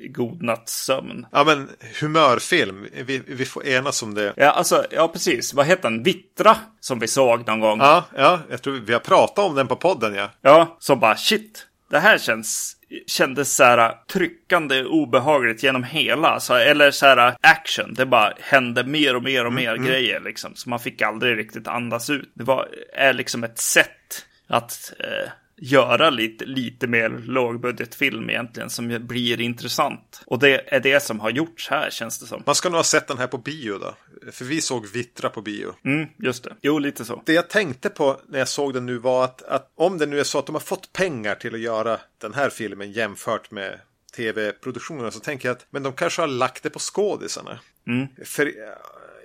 [0.08, 1.26] god natts sömn.
[1.32, 1.68] Ja, men
[2.00, 4.32] humörfilm, vi, vi får enas om det.
[4.36, 5.54] Ja, alltså, ja precis.
[5.54, 6.02] Vad heter den?
[6.02, 7.78] Vittra, som vi såg någon gång.
[7.78, 10.30] Ja, ja, jag tror vi har pratat om den på podden, ja.
[10.40, 12.76] Ja, så bara shit, det här känns
[13.06, 16.28] kändes så här tryckande obehagligt genom hela.
[16.28, 17.94] Alltså, eller så här action.
[17.94, 19.92] Det bara hände mer och mer och mer mm, mm.
[19.92, 20.54] grejer liksom.
[20.54, 22.30] Så man fick aldrig riktigt andas ut.
[22.34, 29.06] Det var, är liksom ett sätt att eh, göra lite, lite mer lågbudgetfilm egentligen som
[29.06, 30.22] blir intressant.
[30.26, 32.42] Och det är det som har gjorts här känns det som.
[32.46, 33.94] Man ska nog ha sett den här på bio då.
[34.32, 35.74] För vi såg Vittra på bio.
[35.84, 36.56] Mm, just det.
[36.62, 37.22] Jo, lite så.
[37.26, 40.20] Det jag tänkte på när jag såg den nu var att, att om det nu
[40.20, 43.80] är så att de har fått pengar till att göra den här filmen jämfört med
[44.16, 47.58] tv-produktionen så tänker jag att men de kanske har lagt det på skådisarna.
[47.86, 48.06] Mm.
[48.24, 48.52] För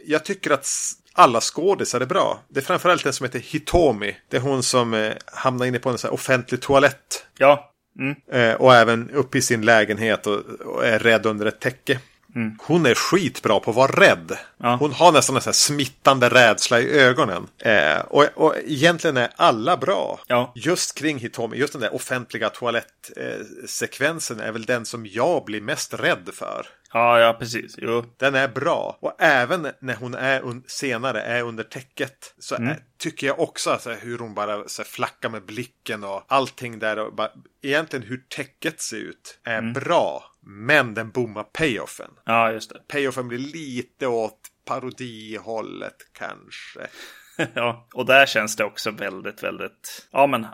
[0.05, 0.67] jag tycker att
[1.13, 2.39] alla skådisar är bra.
[2.49, 4.17] Det är framförallt den som heter Hitomi.
[4.29, 7.25] Det är hon som eh, hamnar inne på en sån offentlig toalett.
[7.37, 7.71] Ja.
[7.99, 8.15] Mm.
[8.31, 11.99] Eh, och även uppe i sin lägenhet och, och är rädd under ett täcke.
[12.35, 12.57] Mm.
[12.61, 14.37] Hon är skitbra på att vara rädd.
[14.57, 14.75] Ja.
[14.75, 17.47] Hon har nästan en sån smittande rädsla i ögonen.
[17.59, 20.19] Eh, och, och egentligen är alla bra.
[20.27, 20.51] Ja.
[20.55, 25.93] Just kring Hitomi, just den där offentliga toalettsekvensen är väl den som jag blir mest
[25.93, 26.65] rädd för.
[26.93, 27.75] Ja, ja, precis.
[27.77, 28.05] Jo.
[28.17, 28.97] Den är bra.
[29.01, 33.81] Och även när hon är senare är under täcket så är, tycker jag också att
[33.81, 36.99] så här, hur hon bara så här, flackar med blicken och allting där.
[36.99, 40.23] Och bara, egentligen hur täcket ser ut är bra.
[40.41, 42.11] Men den bommar payoffen.
[42.25, 42.79] Ja, just det.
[42.87, 46.87] Payoffen blir lite åt parodihållet kanske.
[47.53, 50.47] ja, och där känns det också väldigt, väldigt, ja men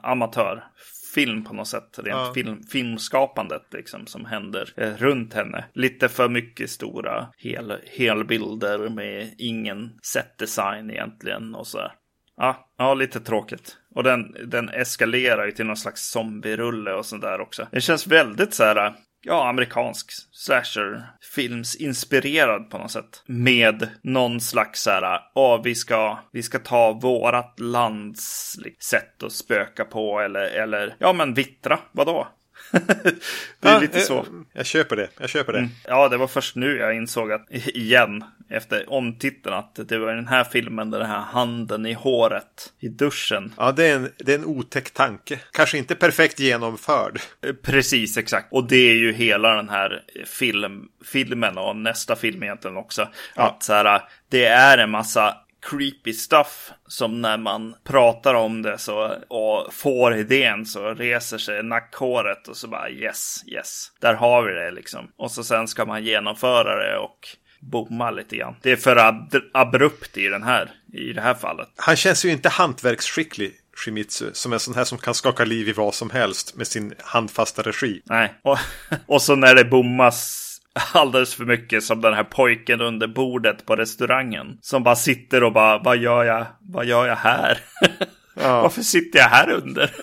[1.17, 1.99] amatörfilm på något sätt.
[1.99, 2.31] Rent Ja.
[2.33, 5.65] film, filmskapandet liksom som händer eh, runt henne.
[5.73, 11.91] Lite för mycket stora hel, helbilder med ingen setdesign egentligen och så.
[12.37, 13.77] Ja, ja, lite tråkigt.
[13.95, 17.67] Och den, den eskalerar ju till någon slags zombierulle och sådär också.
[17.71, 18.93] Det känns väldigt så här,
[19.27, 23.23] ja, amerikansk slasher-filmsinspirerad på något sätt.
[23.25, 29.23] Med någon slags så här, ja, vi ska, vi ska ta vårat lands liksom, sätt
[29.23, 32.27] att spöka på eller, eller, ja men vittra, vadå?
[33.59, 34.25] det är lite eh, så.
[34.53, 35.09] Jag köper det.
[35.19, 35.69] Jag köper det.
[35.87, 40.27] Ja, det var först nu jag insåg att, igen, efter omtiteln, att det var den
[40.27, 43.53] här filmen där den här handen i håret i duschen.
[43.57, 45.39] Ja, det är, en, det är en otäck tanke.
[45.51, 47.19] Kanske inte perfekt genomförd.
[47.41, 48.47] Eh, Precis, exakt.
[48.51, 53.09] Och det är ju hela den här film, filmen och nästa film egentligen också.
[53.35, 53.43] Ja.
[53.43, 58.77] Att så här, det är en massa creepy stuff som när man pratar om det
[58.77, 64.43] så och får idén så reser sig nackhåret och så bara yes, yes, där har
[64.43, 65.11] vi det liksom.
[65.17, 67.27] Och så sen ska man genomföra det och
[67.59, 68.55] bomma lite grann.
[68.61, 71.69] Det är för ab- abrupt i den här, i det här fallet.
[71.75, 74.29] Han känns ju inte hantverksskicklig, Shimizu.
[74.33, 77.61] Som en sån här som kan skaka liv i vad som helst med sin handfasta
[77.61, 78.01] regi.
[78.05, 78.57] Nej, och,
[79.05, 80.46] och så när det bommas
[80.93, 84.57] alldeles för mycket som den här pojken under bordet på restaurangen.
[84.61, 87.57] Som bara sitter och bara, vad gör jag, vad gör jag här?
[88.39, 88.61] Ja.
[88.61, 89.95] Varför sitter jag här under?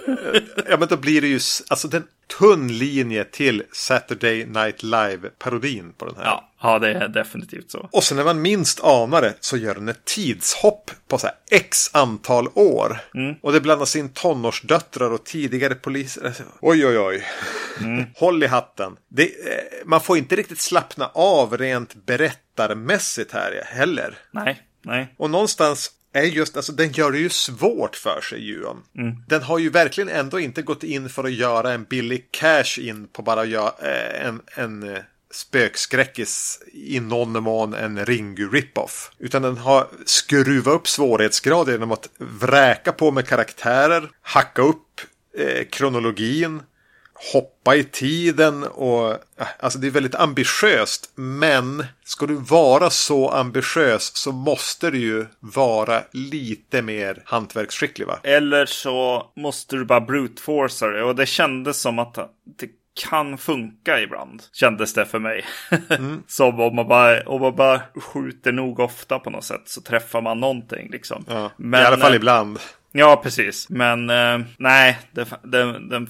[0.68, 2.05] Ja, men då blir det ju alltså den
[2.38, 6.25] tunn linje till Saturday Night Live-parodin på den här.
[6.25, 7.88] ja, ja, det är definitivt så.
[7.92, 11.37] Och sen när man minst anar det så gör den ett tidshopp på så här
[11.51, 12.99] x antal år.
[13.42, 16.27] Och det blandas in tonårsdöttrar och tidigare poliser.
[16.27, 17.25] Alltså, Oj, oj, oj.
[18.16, 18.97] Håll i hatten.
[19.09, 19.31] Det, eh,
[19.85, 24.18] man får inte riktigt slappna av rent berättarmässigt här heller.
[24.31, 25.14] Nej, nej.
[25.16, 28.83] Och någonstans är just, alltså den gör det ju svårt för sig Juon.
[29.29, 33.09] Den har ju verkligen ändå inte gått in för att göra en billig cash in
[33.09, 34.98] på bara att göra eh, en, en eh,
[35.31, 39.11] spökskräckis i någon mån en Ringu rip-off.
[39.18, 45.00] Utan den har skruvat upp svårighetsgrad genom att vräka på med karaktärer, hacka upp
[45.38, 46.62] eh, kronologin,
[47.33, 49.16] hoppa i tiden och
[49.59, 51.12] alltså det är väldigt ambitiöst.
[51.14, 58.18] Men ska du vara så ambitiös så måste du ju vara lite mer hantverksskicklig va?
[58.22, 60.42] Eller så måste du bara brute
[60.81, 61.03] det.
[61.05, 62.14] Och det kändes som att
[62.59, 62.68] det
[63.11, 64.42] kan funka ibland.
[64.53, 65.44] Kändes det för mig.
[66.27, 70.20] som om man, bara, om man bara skjuter nog ofta på något sätt så träffar
[70.20, 71.24] man någonting liksom.
[71.29, 72.59] Ja, Men, I alla fall eh, ibland.
[72.92, 73.68] Ja, precis.
[73.68, 76.09] Men eh, nej, det, den, den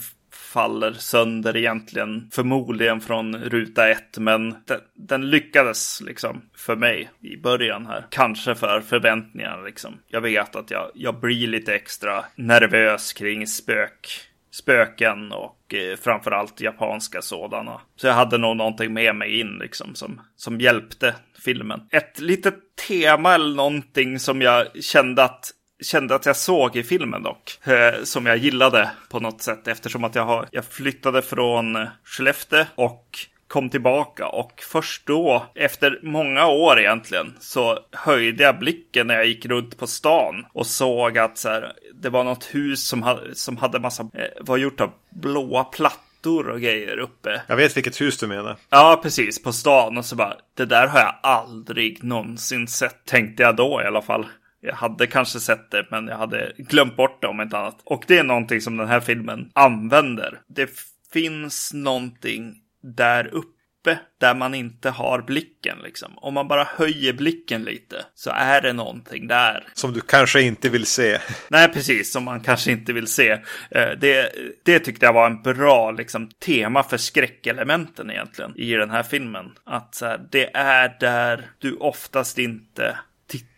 [0.55, 2.29] faller sönder egentligen.
[2.33, 4.19] Förmodligen från ruta ett.
[4.19, 8.07] Men den, den lyckades liksom för mig i början här.
[8.11, 9.99] Kanske för förväntningarna liksom.
[10.09, 14.21] Jag vet att jag, jag blir lite extra nervös kring spök.
[14.51, 17.81] Spöken och eh, framförallt japanska sådana.
[17.97, 21.15] Så jag hade nog någonting med mig in liksom som, som hjälpte
[21.45, 21.81] filmen.
[21.91, 22.55] Ett litet
[22.89, 25.51] tema eller någonting som jag kände att
[25.83, 27.59] kände att jag såg i filmen dock.
[27.67, 32.65] Eh, som jag gillade på något sätt eftersom att jag, har, jag flyttade från Skellefteå
[32.75, 39.15] och kom tillbaka och först då, efter många år egentligen, så höjde jag blicken när
[39.15, 43.03] jag gick runt på stan och såg att så här, det var något hus som
[43.03, 47.43] hade, som hade massa, eh, var gjort av blåa plattor och grejer uppe.
[47.47, 48.57] Jag vet vilket hus du menar.
[48.71, 49.43] Ja, precis.
[49.43, 53.83] På stan och så bara, det där har jag aldrig någonsin sett, tänkte jag då
[53.83, 54.27] i alla fall.
[54.65, 57.83] Jag hade kanske sett det, men jag hade glömt bort det om inte annat.
[57.85, 60.41] Och det är någonting som den här filmen använder.
[60.47, 60.71] Det
[61.13, 65.79] finns någonting där uppe där man inte har blicken.
[65.85, 66.13] Liksom.
[66.17, 69.67] Om man bara höjer blicken lite så är det någonting där.
[69.75, 71.19] Som du kanske inte vill se.
[71.49, 72.13] Nej, precis.
[72.13, 73.31] Som man kanske inte vill se.
[73.71, 78.91] Eh, det, det tyckte jag var en bra liksom, tema för skräckelementen egentligen i den
[78.91, 79.51] här filmen.
[79.65, 82.99] Att här, det är där du oftast inte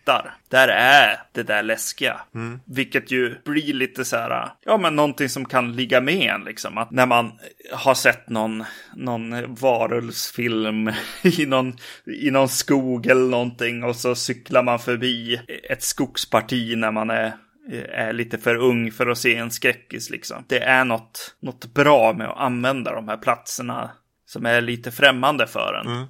[0.07, 0.35] tittar.
[0.49, 2.21] Där är det där läskiga.
[2.35, 2.61] Mm.
[2.65, 6.79] Vilket ju blir lite så här, ja men någonting som kan ligga med en liksom.
[6.79, 7.33] Att när man
[7.73, 8.65] har sett någon,
[8.95, 10.91] någon varulvsfilm
[11.23, 11.77] i någon,
[12.23, 15.41] i någon skog eller någonting och så cyklar man förbi
[15.71, 17.33] ett skogsparti när man är
[17.93, 20.45] är lite för ung för att se en skräckis liksom.
[20.47, 23.91] Det är något, något bra med att använda de här platserna
[24.27, 25.87] som är lite främmande för en.
[25.87, 26.07] Mm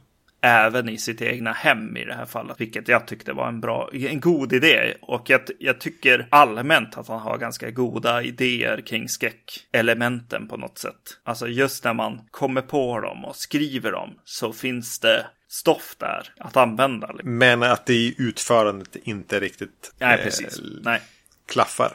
[0.46, 2.61] även i sitt egna hem i det här fallet.
[2.61, 4.94] Vilket jag tyckte var en bra, en god idé.
[5.00, 10.78] Och jag, jag tycker allmänt att han har ganska goda idéer kring skräckelementen på något
[10.78, 11.18] sätt.
[11.24, 16.32] Alltså just när man kommer på dem och skriver dem så finns det stoff där
[16.38, 17.14] att använda.
[17.22, 20.59] Men att det i utförandet inte riktigt Nej, precis.
[20.59, 21.00] Eh, Nej.
[21.46, 21.92] klaffar.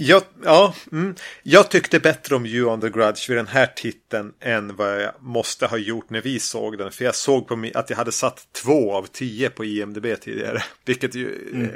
[0.00, 1.14] Jag, ja, mm.
[1.42, 5.12] jag tyckte bättre om You on the Grudge vid den här titeln än vad jag
[5.20, 6.92] måste ha gjort när vi såg den.
[6.92, 10.62] För jag såg på att jag hade satt två av tio på IMDB tidigare.
[10.84, 11.70] Vilket ju mm.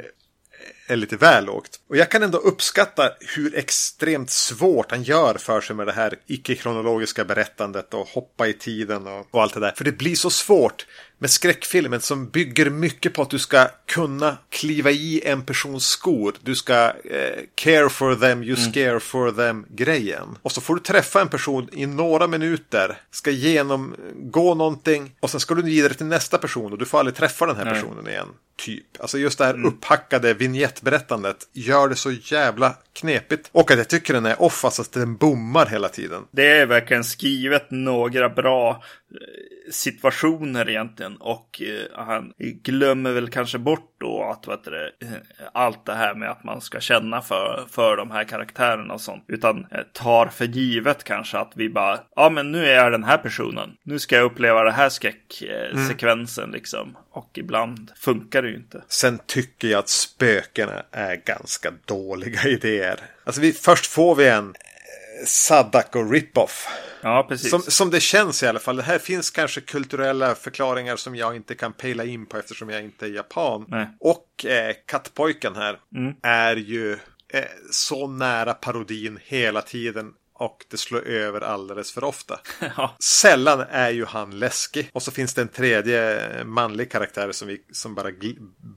[0.87, 1.79] är lite väl lågt.
[1.89, 6.15] Och jag kan ändå uppskatta hur extremt svårt han gör för sig med det här
[6.27, 9.73] icke-kronologiska berättandet och hoppa i tiden och, och allt det där.
[9.77, 10.85] För det blir så svårt
[11.23, 16.35] med skräckfilmen som bygger mycket på att du ska kunna kliva i en persons skor.
[16.41, 18.71] Du ska eh, care for them, you mm.
[18.71, 20.37] scare for them grejen.
[20.41, 25.39] Och så får du träffa en person i några minuter, ska genomgå någonting och sen
[25.39, 27.73] ska du vidare till nästa person och du får aldrig träffa den här Nej.
[27.73, 28.27] personen igen.
[28.55, 28.85] Typ.
[28.99, 29.65] Alltså just det här mm.
[29.65, 33.49] upphackade vignettberättandet gör det så jävla knepigt.
[33.51, 36.23] Och att jag tycker den är off, alltså att den bommar hela tiden.
[36.31, 41.17] Det är verkligen skrivet några bra eh, situationer egentligen.
[41.17, 45.07] Och eh, han glömmer väl kanske bort då att vet du, eh,
[45.53, 49.25] allt det här med att man ska känna för, för de här karaktärerna och sånt.
[49.27, 53.17] Utan tar för givet kanske att vi bara, ja men nu är jag den här
[53.17, 53.69] personen.
[53.83, 56.53] Nu ska jag uppleva den här skräcksekvensen mm.
[56.53, 56.97] liksom.
[57.13, 58.83] Och ibland funkar det ju inte.
[58.87, 62.99] Sen tycker jag att spökena är ganska dåliga idéer.
[63.23, 66.67] Alltså vi, först får vi en eh, Sadako rip-off.
[67.01, 67.49] Ja, precis.
[67.49, 68.75] Som, som det känns i alla fall.
[68.75, 72.83] Det här finns kanske kulturella förklaringar som jag inte kan pejla in på eftersom jag
[72.83, 73.65] inte är japan.
[73.67, 73.87] Nej.
[73.99, 76.13] Och eh, kattpojken här mm.
[76.23, 76.93] är ju
[77.33, 82.39] eh, så nära parodin hela tiden och det slår över alldeles för ofta.
[82.77, 82.95] Ja.
[83.03, 84.89] Sällan är ju han läskig.
[84.93, 88.09] Och så finns det en tredje manlig karaktär som, vi, som bara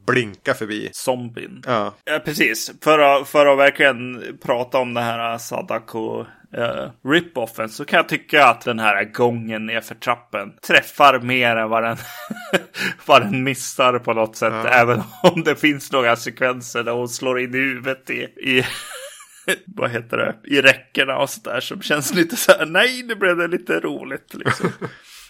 [0.06, 0.90] blinkar förbi.
[0.92, 1.62] Zombien.
[1.66, 1.94] Ja.
[2.04, 2.72] ja, precis.
[2.82, 6.26] För att, för att verkligen prata om det här Sadako
[6.58, 11.68] uh, rip-offen så kan jag tycka att den här gången nerför trappen träffar mer än
[11.68, 11.96] vad den,
[13.06, 14.52] vad den missar på något sätt.
[14.52, 14.68] Ja.
[14.68, 18.64] Även om det finns några sekvenser där hon slår in i huvudet i, i
[19.66, 23.36] vad heter det, i räckena och sådär som känns lite så här, nej, nu blev
[23.36, 24.70] det lite roligt liksom.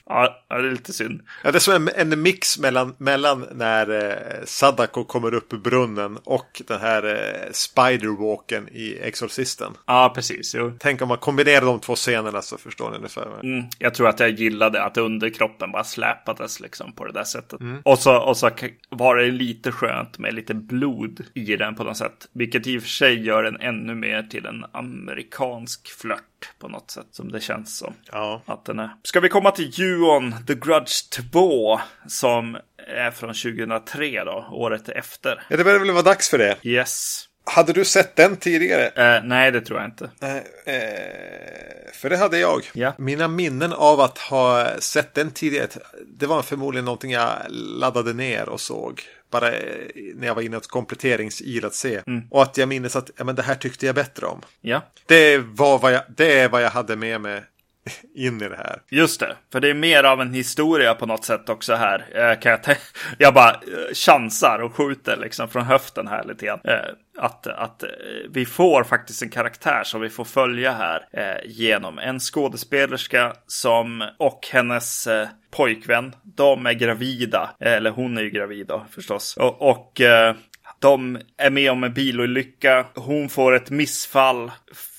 [0.08, 1.20] Ja, det är lite synd.
[1.44, 5.58] Ja, det är som en, en mix mellan, mellan när eh, Sadako kommer upp ur
[5.58, 9.72] brunnen och den här eh, Spiderwalken i Exorcisten.
[9.86, 10.54] Ja, precis.
[10.54, 10.72] Jo.
[10.78, 13.40] Tänk om man kombinerar de två scenerna så förstår ni ungefär.
[13.42, 17.60] Mm, jag tror att jag gillade att underkroppen bara släpades liksom på det där sättet.
[17.60, 17.80] Mm.
[17.84, 18.50] Och, så, och så
[18.90, 22.28] var det lite skönt med lite blod i den på något sätt.
[22.32, 26.22] Vilket i och för sig gör den ännu mer till en amerikansk flört
[26.58, 27.94] på något sätt som det känns som.
[28.12, 28.42] Ja.
[28.46, 28.90] Att den är.
[29.02, 32.56] Ska vi komma till Juon The Grudge 2 som
[32.88, 35.46] är från 2003 då, året efter.
[35.48, 36.56] Ja, det börjar väl vara dags för det.
[36.62, 37.28] Yes.
[37.44, 38.86] Hade du sett den tidigare?
[38.86, 40.10] Eh, nej, det tror jag inte.
[40.22, 42.70] Eh, eh, för det hade jag.
[42.72, 42.92] Ja.
[42.98, 45.68] Mina minnen av att ha sett den tidigare,
[46.06, 49.02] det var förmodligen någonting jag laddade ner och såg.
[49.40, 52.02] Bara eh, när jag var inne hos kompletteringsil att se.
[52.06, 52.22] Mm.
[52.30, 54.40] Och att jag minns att ja, men det här tyckte jag bättre om.
[54.60, 54.82] Ja.
[55.06, 57.42] Det, var vad jag, det är vad jag hade med mig
[58.14, 58.82] in i det här.
[58.90, 62.06] Just det, för det är mer av en historia på något sätt också här.
[62.14, 62.60] Eh, kan jag,
[63.18, 66.60] jag bara eh, chansar och skjuter liksom från höften här lite grann.
[66.64, 66.74] Eh,
[67.18, 67.88] att, att eh,
[68.30, 74.04] vi får faktiskt en karaktär som vi får följa här eh, genom en skådespelerska som
[74.18, 76.14] och hennes eh, pojkvän.
[76.22, 79.36] De är gravida, eller hon är ju gravid då förstås.
[79.36, 80.34] Och, och eh,
[80.80, 82.86] de är med om en bilolycka.
[82.94, 84.50] Hon får ett missfall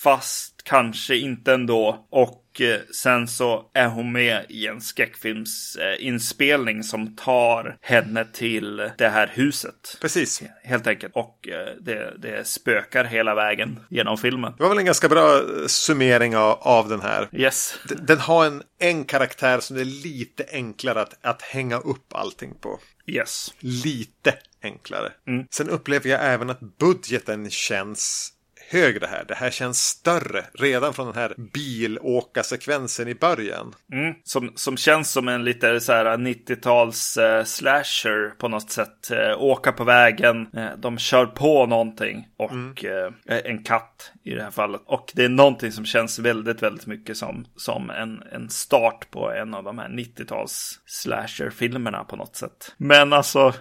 [0.03, 2.08] fast kanske inte ändå.
[2.10, 8.78] Och och eh, sen så är hon med i en skräckfilmsinspelning som tar henne till
[8.98, 9.98] det här huset.
[10.02, 10.41] Precis.
[10.63, 11.13] Helt enkelt.
[11.15, 14.54] Och eh, det, det spökar hela vägen genom filmen.
[14.58, 17.30] Det var väl en ganska bra summering av, av den här.
[17.34, 17.76] Yes.
[17.89, 22.13] D- Den har en, en karaktär som det är lite enklare att, att hänga upp
[22.15, 22.80] allting på.
[23.08, 23.54] Yes.
[23.60, 25.12] Lite enklare.
[25.28, 25.46] Mm.
[25.52, 28.34] Sen upplever jag även att budgeten känns
[28.69, 29.25] högre här.
[29.27, 33.73] Det här känns större redan från den här bilåkarsekvensen i början.
[33.93, 34.15] Mm.
[34.23, 39.12] Som, som känns som en lite så här 90-tals eh, slasher på något sätt.
[39.12, 44.43] Eh, åka på vägen, eh, de kör på någonting och eh, en katt i det
[44.43, 44.82] här fallet.
[44.86, 49.32] Och det är någonting som känns väldigt, väldigt mycket som, som en, en start på
[49.32, 52.75] en av de här 90-tals slasher-filmerna på något sätt.
[52.77, 53.53] Men alltså,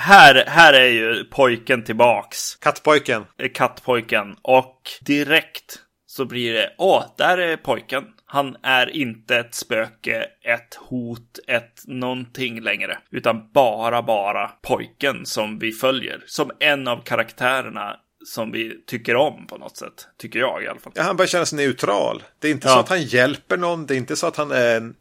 [0.00, 3.24] här, här är ju pojken tillbaks Kattpojken.
[3.54, 8.04] kattpojken och direkt så blir det åh, där är pojken.
[8.24, 15.58] Han är inte ett spöke, ett hot, ett någonting längre, utan bara, bara pojken som
[15.58, 20.08] vi följer som en av karaktärerna som vi tycker om på något sätt.
[20.18, 20.92] Tycker jag i alla fall.
[20.96, 22.22] Ja, han börjar känna sig neutral.
[22.38, 22.74] Det är inte Ja.
[22.74, 23.86] så att han hjälper någon.
[23.86, 24.92] Det är inte så att han är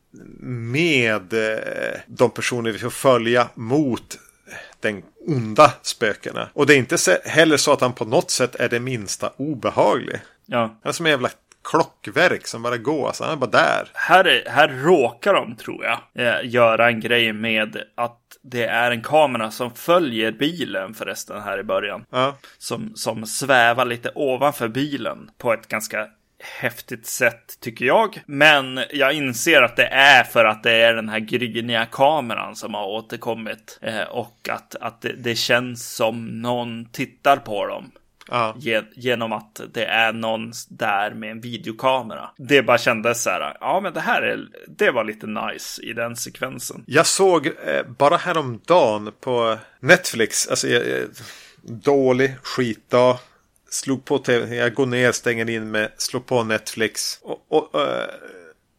[0.72, 4.18] med eh, de personer vi får följa mot
[4.82, 6.50] den onda spökena.
[6.54, 10.20] Och det är inte heller så att han på något sätt är det minsta obehaglig.
[10.46, 10.60] Ja.
[10.60, 11.30] Han är som en jävla
[11.64, 13.08] klockverk som bara går.
[13.08, 13.92] Alltså, han är bara där.
[13.94, 18.92] Här, är, här råkar de, tror jag, eh, göra en grej med att det är
[18.92, 22.06] en kamera som följer bilen förresten här i början.
[22.10, 22.38] Ja.
[22.58, 26.08] som, som svävar lite ovanför bilen på ett ganska
[26.40, 28.22] häftigt sätt tycker jag.
[28.26, 32.74] Men jag inser att det är för att det är den här gryniga kameran som
[32.74, 37.92] har återkommit eh, och att, att det, det känns som någon tittar på dem.
[38.32, 38.56] Ja.
[38.58, 42.30] Ge- Genom att det är någon där med en videokamera.
[42.38, 45.94] Det bara kändes så här, ja men det här är, det var lite nice i
[45.94, 46.84] den sekvensen.
[46.88, 47.54] Jag såg eh,
[47.98, 51.06] bara häromdagen på Netflix, alltså eh,
[51.64, 53.20] dålig skitdag.
[53.70, 57.20] Slog på tv, jag går ner, stänger in mig, slår på Netflix.
[57.22, 57.82] Och, och och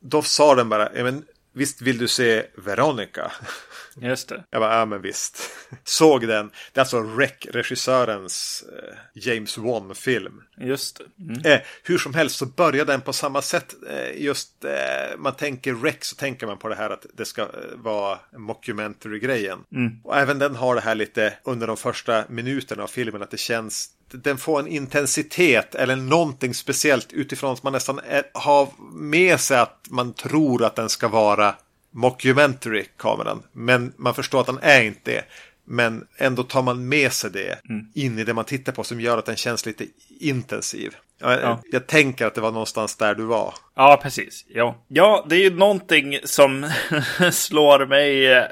[0.00, 3.32] då sa den bara, men visst vill du se Veronica?
[4.02, 4.44] Just det.
[4.50, 5.50] Jag bara, ja men visst.
[5.84, 6.50] Såg den.
[6.72, 10.42] Det är alltså Rec-regissörens eh, James Wan-film.
[10.58, 11.22] Just det.
[11.22, 11.40] Mm.
[11.44, 13.74] Eh, hur som helst så börjar den på samma sätt.
[13.90, 17.42] Eh, just eh, man tänker Rex så tänker man på det här att det ska
[17.42, 19.58] eh, vara mockumentary-grejen.
[20.04, 23.40] Och även den har det här lite under de första minuterna av filmen att det
[23.40, 29.40] känns den får en intensitet eller någonting speciellt utifrån att man nästan är, har med
[29.40, 31.54] sig att man tror att den ska vara
[31.92, 33.42] mockumentary kameran.
[33.52, 35.24] Men man förstår att den är inte det.
[35.64, 37.58] Men ändå tar man med sig det
[37.94, 39.84] in i det man tittar på som gör att den känns lite
[40.20, 40.94] intensiv.
[41.20, 41.60] Jag, Ja.
[41.72, 43.54] jag tänker att det var någonstans där du var.
[43.74, 44.44] Ja, precis.
[44.48, 46.70] Ja, ja det är ju någonting som
[47.32, 48.42] slår mig eh,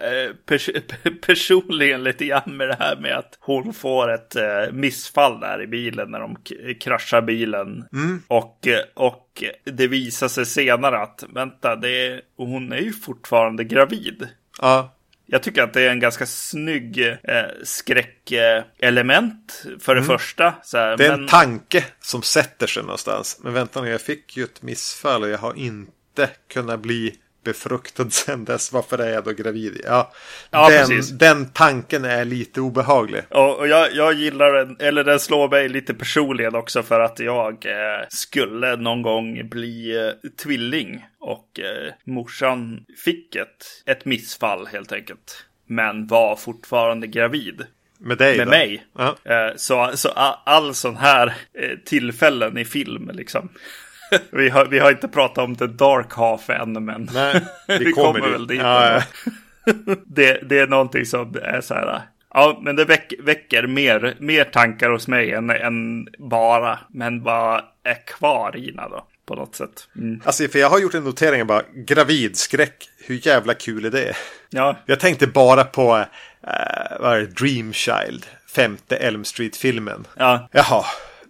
[0.47, 0.71] pers
[1.27, 5.67] personligen lite grann med det här med att hon får ett eh, missfall där i
[5.67, 6.37] bilen när de
[6.81, 7.85] kraschar bilen.
[8.29, 8.81] Och, eh,
[9.43, 14.29] och det visar sig senare att vänta, det är, hon är ju fortfarande gravid.
[14.61, 14.95] Ja,
[15.27, 17.17] Jag tycker att det är en ganska snygg eh,
[18.33, 20.55] skräckelement för det första.
[20.63, 23.41] Så här, det är men- en tanke som sätter sig någonstans.
[23.43, 27.15] Men vänta nu, jag fick ju ett missfall och jag har inte kunnat bli
[27.53, 28.73] befruktad sen dess.
[28.73, 29.81] Varför är jag då gravid?
[29.85, 30.13] Ja,
[30.51, 31.11] Ja, den, precis.
[31.11, 33.23] den tanken är lite obehaglig.
[33.31, 37.19] Ja, och jag, jag gillar den, eller den slår mig lite personligen också för att
[37.21, 44.67] jag eh, skulle någon gång bli eh, tvilling och eh, morsan fick ett, ett missfall
[44.67, 45.45] helt enkelt.
[45.67, 47.63] Men var fortfarande gravid
[47.99, 48.51] Med dig med då?
[48.51, 48.87] mig.
[48.99, 49.17] Ja.
[49.25, 53.49] Eh, så så a- all sån här eh, tillfällen i film liksom.
[54.31, 57.93] vi, har, vi har inte pratat om the dark half än, men Nej, vi, Vi
[57.93, 59.03] kommer, väl dit Ja,
[59.67, 59.95] ändå.
[60.07, 62.03] det, det är någonting som är så här.
[62.35, 67.63] Ja, men det väck, väcker mer, mer tankar hos mig än, än bara, men vad
[67.85, 69.05] är kvar i då?
[69.27, 69.89] På något sätt.
[69.97, 70.21] Mm.
[70.25, 71.63] Alltså, för jag har gjort en notering bara.
[71.75, 72.89] Gravidskräck.
[73.07, 74.17] Hur jävla kul är det?
[74.51, 76.05] Ja, Jag tänkte bara på äh,
[77.01, 77.27] vad är det?
[77.27, 78.27] Dream Child.
[78.55, 80.07] Femte Elm Street-filmen.
[80.17, 80.85] ja, Jaha.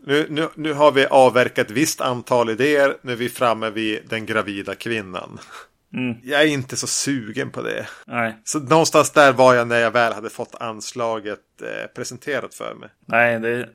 [0.07, 2.97] Nu, nu, nu har vi avverkat ett visst antal idéer.
[3.03, 5.39] Nu är vi framme vid den gravida kvinnan.
[5.95, 6.17] Mm.
[6.23, 7.87] Jag är inte så sugen på det.
[8.07, 12.75] nej, Så någonstans där var jag när jag väl hade fått anslaget eh, presenterat för
[12.75, 12.89] mig.
[13.07, 13.69] nej, det,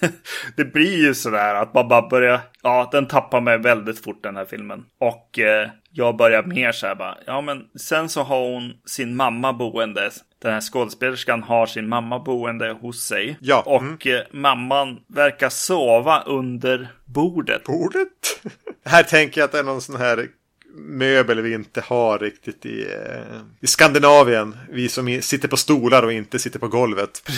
[0.56, 4.36] det blir ju sådär att man bara börjar, ja, den tappar mig väldigt fort den
[4.36, 4.84] här filmen.
[5.00, 9.16] Och eh, jag börjar mer så här bara, ja men sen så har hon sin
[9.16, 10.10] mamma boende.
[10.46, 13.38] Den här skådespelerskan har sin mamma boende hos sig.
[13.40, 14.20] Ja, Och mm.
[14.20, 17.64] eh, mamman verkar sova under bordet.
[17.64, 18.08] Bordet?
[18.84, 20.28] Här tänker jag att det är någon sån här
[20.74, 24.56] möbel vi inte har riktigt i, eh, i Skandinavien.
[24.70, 27.30] Vi som sitter på stolar och inte sitter på golvet.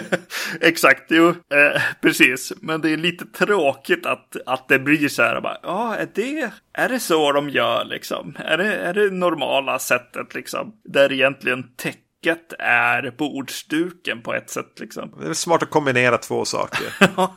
[0.60, 2.52] Exakt, jo, eh, precis.
[2.60, 5.40] Men det är lite tråkigt att, att det blir så här.
[5.40, 8.36] Bara, ja, är det, är det så de gör liksom?
[8.38, 10.72] Är det, är det normala sättet liksom?
[10.84, 14.80] Där egentligen täcker täcket är bordsduken på ett sätt.
[14.80, 15.14] Liksom.
[15.20, 16.86] Det är smart att kombinera två saker.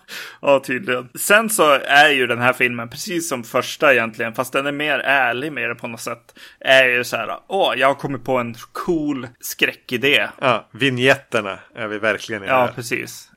[0.41, 1.09] ja, tydligen.
[1.19, 4.99] Sen så är ju den här filmen, precis som första egentligen, fast den är mer
[4.99, 8.37] ärlig med det på något sätt, är ju så här, åh, jag har kommit på
[8.37, 10.27] en cool skräckidé.
[10.41, 12.71] Ja, vinjetterna är vi verkligen i Ja, här.
[12.75, 13.29] precis.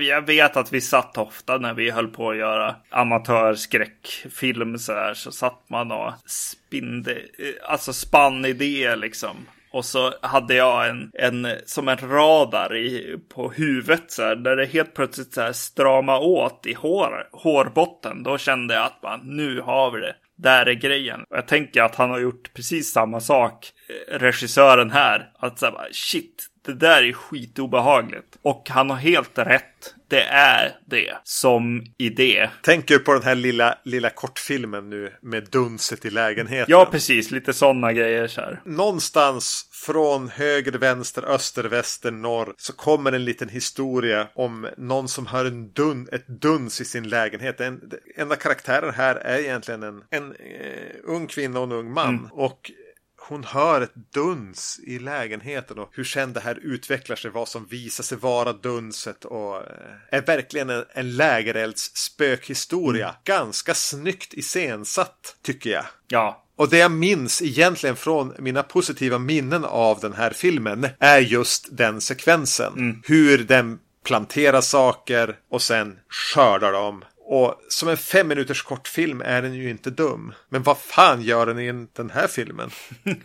[0.00, 5.14] Jag, vet att vi satt ofta när vi höll på att göra amatörskräckfilm så här.
[5.14, 7.18] Så satt man och spinde,
[7.62, 9.36] alltså spann idéer liksom.
[9.72, 14.56] Och så hade jag en, en som en radar i, på huvudet så här, där
[14.56, 18.22] det helt plötsligt så här strama åt i hår, hårbotten.
[18.22, 20.14] Då kände jag att man, nu har vi det.
[20.36, 21.20] Där är grejen.
[21.20, 25.30] Och jag tänker att han har gjort precis samma sak, eh, regissören här.
[25.38, 28.38] Att så här, shit, det där är skitobehagligt.
[28.42, 29.94] Och han har helt rätt.
[30.10, 32.50] Det är det som idé.
[32.62, 36.66] Tänker du på den här lilla, lilla kortfilmen nu med dunset i lägenheten?
[36.68, 37.30] Ja, precis.
[37.30, 38.60] Lite sådana grejer så här.
[38.64, 45.26] Någonstans från höger, vänster, öster, väster, norr så kommer en liten historia om någon som
[45.26, 47.58] hör en dun, ett duns i sin lägenhet.
[47.58, 47.80] Den
[48.16, 52.08] enda karaktären här är egentligen en, en eh, ung kvinna och en ung man.
[52.08, 52.26] Mm.
[52.32, 52.70] Och
[53.28, 57.66] hon hör ett duns i lägenheten och hur sen det här utvecklar sig, vad som
[57.66, 59.62] visar sig vara dunset och eh,
[60.10, 63.08] är verkligen en, en lägerelds spökhistoria.
[63.08, 63.20] Mm.
[63.24, 65.84] Ganska snyggt iscensatt tycker jag.
[66.08, 71.18] Ja, och det jag minns egentligen från mina positiva minnen av den här filmen är
[71.18, 72.72] just den sekvensen.
[72.72, 73.02] Mm.
[73.06, 77.04] Hur den planterar saker och sen skördar dem.
[77.32, 80.32] Och som en fem minuters kortfilm är den ju inte dum.
[80.48, 82.70] Men vad fan gör den i den här filmen?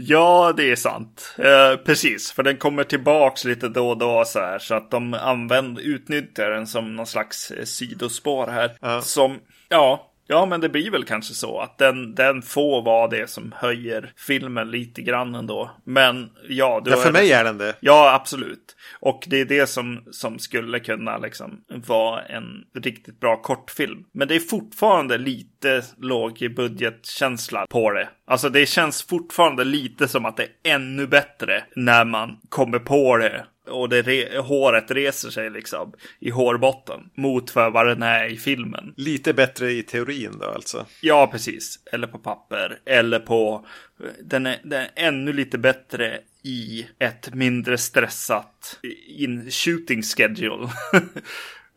[0.00, 1.34] Ja, det är sant.
[1.38, 4.58] Eh, precis, för den kommer tillbaks lite då och då så här.
[4.58, 8.76] Så att de använder, utnyttjar den som någon slags eh, sidospår här.
[8.80, 9.02] Ja.
[9.02, 13.30] Som, ja, Ja, men det blir väl kanske så att den, den får vara det
[13.30, 15.70] som höjer filmen lite grann ändå.
[15.84, 17.74] Men ja, ja för är mig är den det.
[17.80, 18.76] Ja, absolut.
[19.00, 22.44] Och det är det som, som skulle kunna liksom vara en
[22.82, 24.04] riktigt bra kortfilm.
[24.12, 28.08] Men det är fortfarande lite låg i budgetkänsla på det.
[28.26, 33.16] Alltså det känns fortfarande lite som att det är ännu bättre när man kommer på
[33.16, 38.26] det och det re håret reser sig liksom i hårbotten mot för vad den är
[38.26, 38.94] i filmen.
[38.96, 40.86] Lite bättre i teorin då alltså?
[41.00, 41.78] Ja, precis.
[41.92, 42.78] Eller på papper.
[42.84, 43.66] Eller på...
[44.22, 50.68] Den är, den är ännu lite bättre i ett mindre stressat in shooting schedule.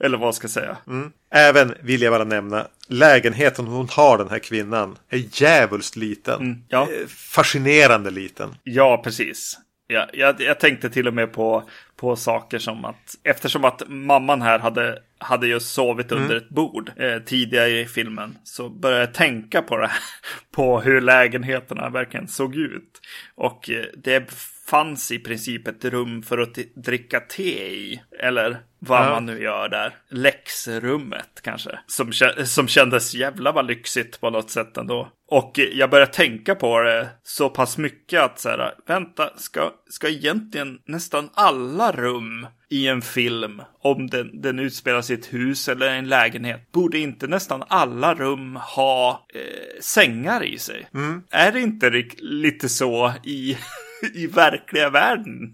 [0.04, 0.78] Eller vad ska jag säga.
[0.88, 1.12] Mm.
[1.32, 6.42] Även vill jag bara nämna lägenheten hon har den här kvinnan är djävulskt liten.
[6.42, 6.82] Mm, ja.
[6.82, 8.56] Eh, fascinerande liten.
[8.64, 9.60] Ja, precis.
[9.94, 14.42] Ja, jag, jag, tänkte till och med på, på saker som att eftersom att mamman
[14.42, 16.24] här hade, hade just sovit mm.
[16.24, 20.00] under ett bord eh, tidigare i filmen så började jag tänka på det här,
[20.52, 23.02] på hur lägenheterna verkligen såg ut.
[23.36, 24.32] Och eh, det
[24.72, 28.02] fanns i princip ett rum för att dricka te i.
[28.20, 29.10] Eller vad ja.
[29.10, 29.96] man nu gör där.
[30.10, 31.80] Läxrummet kanske.
[31.88, 32.12] Som,
[32.46, 35.12] som kändes jävla vad lyxigt på något sätt ändå.
[35.28, 40.10] Och jag började tänka på det så pass mycket att så här, vänta, ska, ska
[40.10, 45.88] egentligen nästan alla rum i en film, om den, den utspelar i ett hus eller
[45.88, 50.88] en lägenhet, borde inte nästan alla rum ha eh, sängar i sig?
[50.94, 51.24] Mm.
[51.30, 53.58] Är det inte lite så i
[54.14, 55.54] i verkliga världen.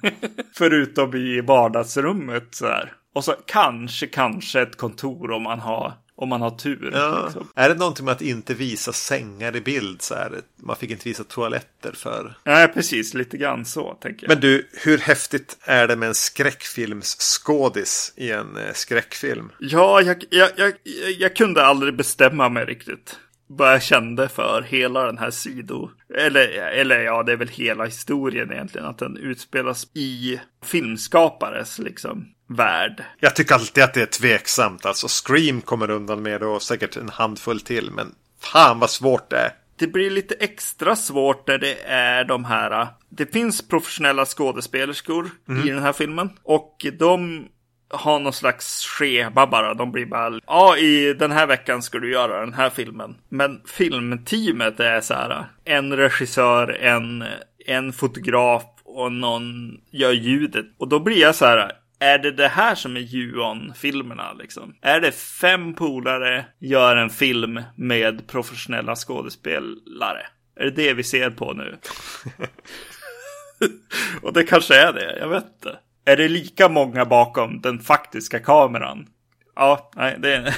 [0.53, 2.93] Förutom i vardagsrummet så här.
[3.13, 6.91] Och så kanske, kanske ett kontor om man har om man har tur.
[6.93, 7.23] Ja.
[7.25, 7.47] Liksom.
[7.55, 10.31] Är det någonting med att inte visa sängar i bild så här?
[10.55, 12.37] Man fick inte visa toaletter för.
[12.43, 13.13] Nej, precis.
[13.13, 14.29] Lite grann så tänker jag.
[14.29, 19.51] Men du, hur häftigt är det med en skräckfilmsskådis i en eh, skräckfilm?
[19.59, 20.73] Ja, jag, jag, jag,
[21.19, 25.89] jag kunde aldrig bestämma mig riktigt vad jag kände för hela den här sido...
[26.17, 28.87] Eller, eller ja, det är väl hela historien egentligen.
[28.87, 33.03] Att den utspelas i filmskapares liksom värld.
[33.19, 34.85] Jag tycker alltid att det är tveksamt.
[34.85, 37.91] Alltså Scream kommer undan med det och säkert en handfull till.
[37.91, 39.51] Men fan vad svårt det är.
[39.75, 42.87] Det blir lite extra svårt när det är de här.
[43.09, 45.67] Det finns professionella skådespelerskor mm.
[45.67, 46.29] i den här filmen.
[46.43, 47.47] Och de
[47.89, 49.73] ha någon slags schema bara.
[49.73, 53.15] De blir bara, ja i den här veckan ska du göra den här filmen.
[53.29, 57.23] Men filmteamet är så här, en regissör, en,
[57.65, 60.65] en fotograf och någon gör ljudet.
[60.77, 64.75] Och då blir jag så här, är det det här som är Juon-filmerna liksom?
[64.81, 70.27] Är det fem polare gör en film med professionella skådespelare?
[70.59, 71.77] Är det det vi ser på nu?
[74.21, 75.79] Och det kanske är det, jag vet inte.
[76.07, 79.07] Är det lika många bakom den faktiska kameran?
[79.55, 80.55] Ja, nej, det är,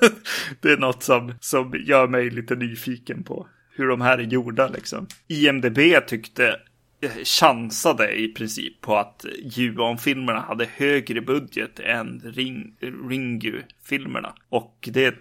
[0.60, 4.68] det är något som, som gör mig lite nyfiken på hur de här är gjorda
[4.68, 5.06] liksom.
[5.28, 6.56] IMDB tyckte
[7.02, 12.76] eh, chansade i princip på att Juon-filmerna hade högre budget än Ring,
[13.10, 14.34] Ringu-filmerna.
[14.48, 15.14] Och det,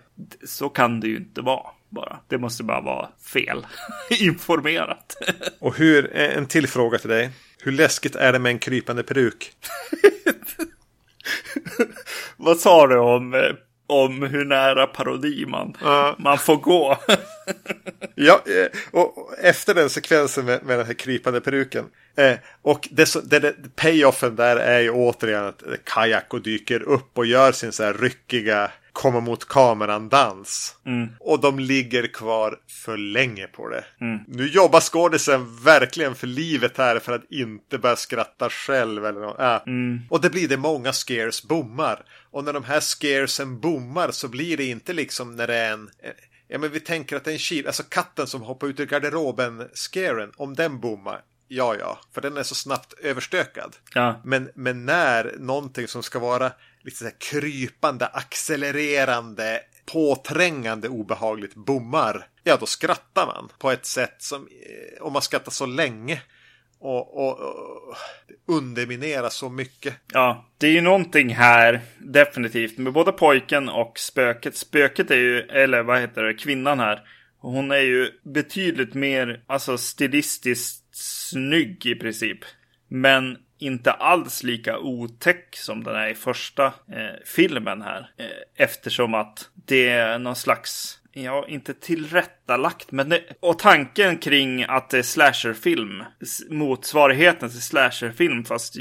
[0.43, 2.19] så kan det ju inte vara bara.
[2.27, 3.65] Det måste bara vara fel
[4.19, 5.15] informerat.
[5.59, 7.29] Och hur, en till fråga till dig.
[7.61, 9.51] Hur läskigt är det med en krypande peruk?
[12.37, 13.51] Vad sa du om, eh,
[13.87, 16.13] om hur nära parodi man, uh.
[16.17, 16.97] man får gå?
[18.15, 21.85] ja, eh, och efter den sekvensen med, med den här krypande peruken.
[22.15, 27.25] Eh, och det, det, det, payoffen där är ju återigen att Kajako dyker upp och
[27.25, 30.75] gör sin så här ryckiga komma mot kameran-dans.
[30.85, 31.09] Mm.
[31.19, 33.85] Och de ligger kvar för länge på det.
[34.01, 34.19] Mm.
[34.27, 39.05] Nu jobbar skådisen verkligen för livet här för att inte börja skratta själv.
[39.05, 39.39] Eller något.
[39.39, 39.61] Äh.
[39.67, 39.99] Mm.
[40.09, 42.03] Och det blir det många scares bommar.
[42.31, 45.89] Och när de här scaresen bommar så blir det inte liksom när det är en
[46.51, 50.31] Ja men vi tänker att en kil, alltså katten som hoppar ut ur garderoben, scaren,
[50.35, 51.21] om den bommar.
[51.47, 53.75] Ja, ja, för den är så snabbt överstökad.
[53.93, 54.21] Ja.
[54.23, 56.51] Men, men när någonting som ska vara
[56.83, 64.15] lite så här krypande, accelererande, påträngande obehagligt bommar, ja då skrattar man på ett sätt
[64.19, 66.21] som, eh, om man skrattar så länge,
[66.79, 67.95] och, och, och
[68.47, 69.95] underminera så mycket.
[70.13, 74.55] Ja, det är ju någonting här definitivt med både pojken och spöket.
[74.55, 77.01] Spöket är ju, eller vad heter det, kvinnan här.
[77.37, 82.39] Hon är ju betydligt mer, alltså stilistiskt snygg i princip.
[82.87, 88.11] Men inte alls lika otäck som den är i första eh, filmen här.
[88.17, 94.63] Eh, eftersom att det är någon slags Ja, inte tillrättalagt, men det, och tanken kring
[94.63, 96.03] att det är slasherfilm,
[96.49, 98.75] motsvarigheten till slasherfilm fast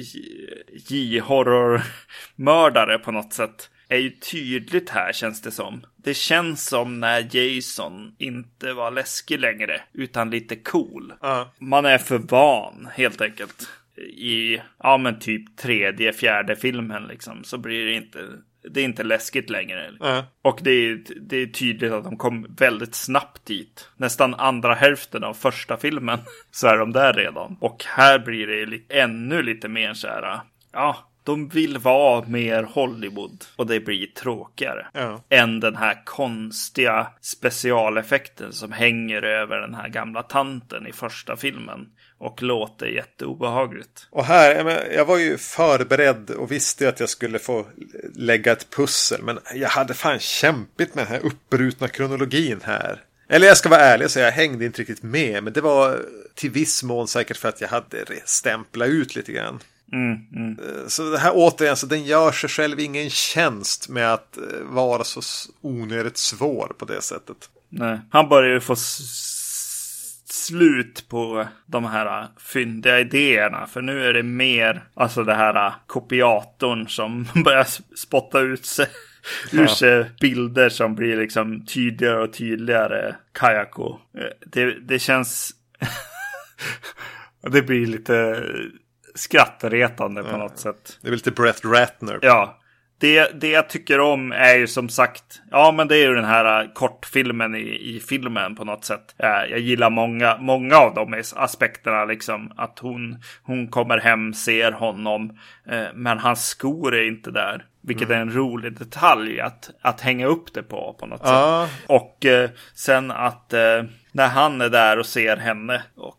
[0.91, 5.87] J-horror-mördare på något sätt, är ju tydligt här känns det som.
[5.97, 11.13] Det känns som när Jason inte var läskig längre, utan lite cool.
[11.25, 11.47] Uh.
[11.59, 13.69] Man är för van, helt enkelt
[14.07, 18.19] i, ja men typ tredje, fjärde filmen liksom, så blir det inte,
[18.71, 19.87] det är inte läskigt längre.
[20.01, 20.25] Mm.
[20.43, 23.89] Och det är, det är tydligt att de kom väldigt snabbt dit.
[23.97, 26.19] Nästan andra hälften av första filmen
[26.51, 27.57] så är de där redan.
[27.61, 30.41] Och här blir det li ännu lite mer så här,
[30.73, 34.87] ja, de vill vara mer Hollywood och det blir tråkigare.
[34.93, 35.25] Ja.
[35.29, 41.89] Än den här konstiga specialeffekten som hänger över den här gamla tanten i första filmen
[42.19, 44.07] och låter jätteobehagligt.
[44.11, 44.55] Och här,
[44.95, 47.67] jag var ju förberedd och visste att jag skulle få
[48.15, 49.23] lägga ett pussel.
[49.23, 53.03] Men jag hade fan kämpigt med den här uppbrutna kronologin här.
[53.29, 55.45] Eller jag ska vara ärlig och säga, jag hängde inte riktigt med.
[55.45, 56.01] Men det var
[56.35, 59.61] till viss mån säkert för att jag hade stämplat ut lite grann.
[59.93, 60.59] Mm, mm.
[60.89, 65.05] Så det här återigen, så den gör sig själv ingen tjänst med att eh, vara
[65.05, 65.21] så
[65.61, 67.37] onödigt svår på det sättet.
[67.69, 68.77] Nej, han börjar ju få
[70.39, 73.67] slut på de här fyndiga idéerna.
[73.67, 77.67] För nu är det mer, alltså det här kopiatorn som börjar
[77.97, 78.87] spotta ut sig.
[79.53, 83.15] Ur sig bilder som blir liksom tydligare och tydligare.
[83.33, 83.99] Kayako.
[84.47, 85.51] Det, det känns...
[87.53, 88.45] det blir lite
[89.15, 90.99] skrattretande på något sätt.
[91.03, 92.19] Det är lite Brett Ratner.
[92.23, 92.59] Ja,
[93.01, 96.25] det, det jag tycker om är ju som sagt, ja men det är ju den
[96.25, 99.15] här äh, kortfilmen i, i filmen på något sätt.
[99.19, 102.53] Jag gillar många, många av de aspekterna liksom.
[102.57, 105.39] Att hon, hon kommer hem, ser honom,
[105.71, 107.65] eh, men hans skor är inte där.
[107.81, 108.19] Vilket mm.
[108.19, 111.67] är en rolig detalj att, att hänga upp det på på något ah.
[111.67, 111.85] sätt.
[111.87, 112.27] Och
[112.75, 113.53] sen att
[114.13, 116.19] när han är där och ser henne och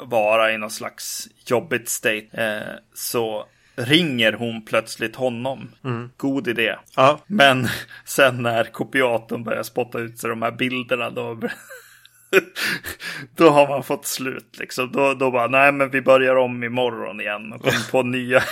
[0.00, 3.46] vara i någon slags jobbigt state så
[3.78, 5.68] ringer hon plötsligt honom.
[5.84, 6.10] Mm.
[6.16, 6.76] God idé.
[6.96, 7.20] Ja.
[7.26, 7.68] Men
[8.04, 11.40] sen när kopiatorn börjar spotta ut sig de här bilderna då
[13.36, 14.92] då har man fått slut liksom.
[14.92, 18.42] Då, då bara, nej men vi börjar om imorgon igen och kommer på nya.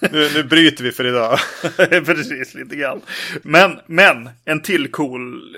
[0.00, 1.38] nu, nu bryter vi för idag.
[2.06, 3.00] Precis, lite grann.
[3.42, 5.56] Men, men, en till cool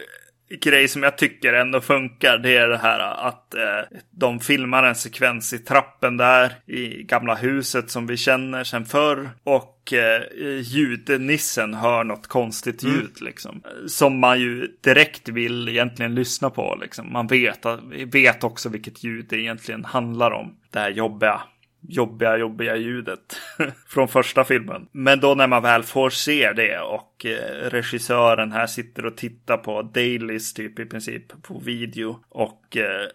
[0.48, 2.38] grej som jag tycker ändå funkar.
[2.38, 7.34] Det är det här att eh, de filmar en sekvens i trappen där i gamla
[7.34, 9.30] huset som vi känner sedan förr.
[9.44, 10.22] Och eh,
[10.60, 12.94] ljudnissen hör något konstigt mm.
[12.94, 13.26] ljud mm.
[13.26, 13.62] liksom.
[13.86, 17.12] Som man ju direkt vill egentligen lyssna på liksom.
[17.12, 17.66] Man vet,
[18.06, 20.56] vet också vilket ljud det egentligen handlar om.
[20.70, 21.42] Det här jobbiga
[21.88, 23.40] jobbiga, jobbiga ljudet
[23.88, 24.88] från första filmen.
[24.92, 29.56] Men då när man väl får se det och eh, regissören här sitter och tittar
[29.56, 33.08] på dailies typ i princip på video och eh,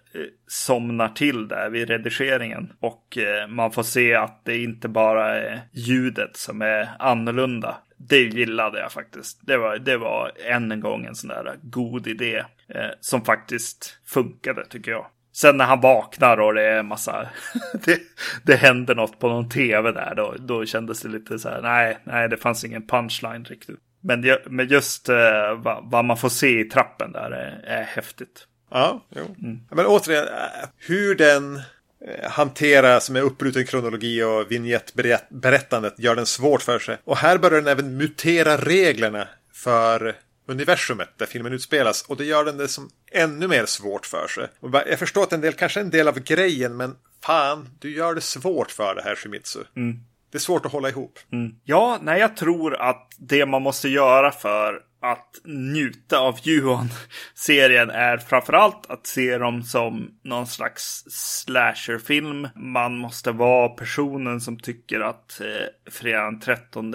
[0.48, 2.74] somnar till där vid redigeringen.
[2.80, 7.78] Och eh, man får se att det inte bara är ljudet som är annorlunda.
[7.98, 9.40] Det gillade jag faktiskt.
[9.42, 14.00] Det var, det var än en gång en sån där god idé eh, som faktiskt
[14.06, 15.06] funkade tycker jag.
[15.34, 17.30] Sen när han vaknar och det är massa,
[17.86, 18.00] det,
[18.44, 21.98] det händer något på någon tv där, då, då kändes det lite så här, nej,
[22.04, 23.80] nej, det fanns ingen punchline riktigt.
[24.04, 25.16] Men, men just uh,
[25.58, 28.48] vad, vad, man får se i trappen där är, är häftigt.
[28.72, 29.36] Ja, jo.
[29.42, 29.60] Mm.
[29.72, 36.62] Men återigen, eh, hur den eh, hanteras med uppbruten kronologi och vignettberättandet gör den svårt
[36.62, 36.98] för sig.
[37.04, 40.16] Och här börjar den även mutera reglerna för
[40.46, 42.02] universumet där filmen utspelas.
[42.02, 44.48] Och det gör den det som ännu mer svårt för sig.
[44.90, 48.16] Jag förstår att en del kanske är en del av grejen, men fan, du gör
[48.16, 49.60] det svårt för det här Shimizu.
[49.76, 50.00] Mm.
[50.32, 51.20] Det är svårt att hålla ihop.
[51.32, 51.56] Mm.
[51.64, 58.18] Ja, nej, jag tror att det man måste göra för att njuta av Juon-serien är
[58.18, 62.48] framförallt att se dem som någon slags slasherfilm.
[62.56, 66.94] Man måste vara personen som tycker att eh, fredagen 13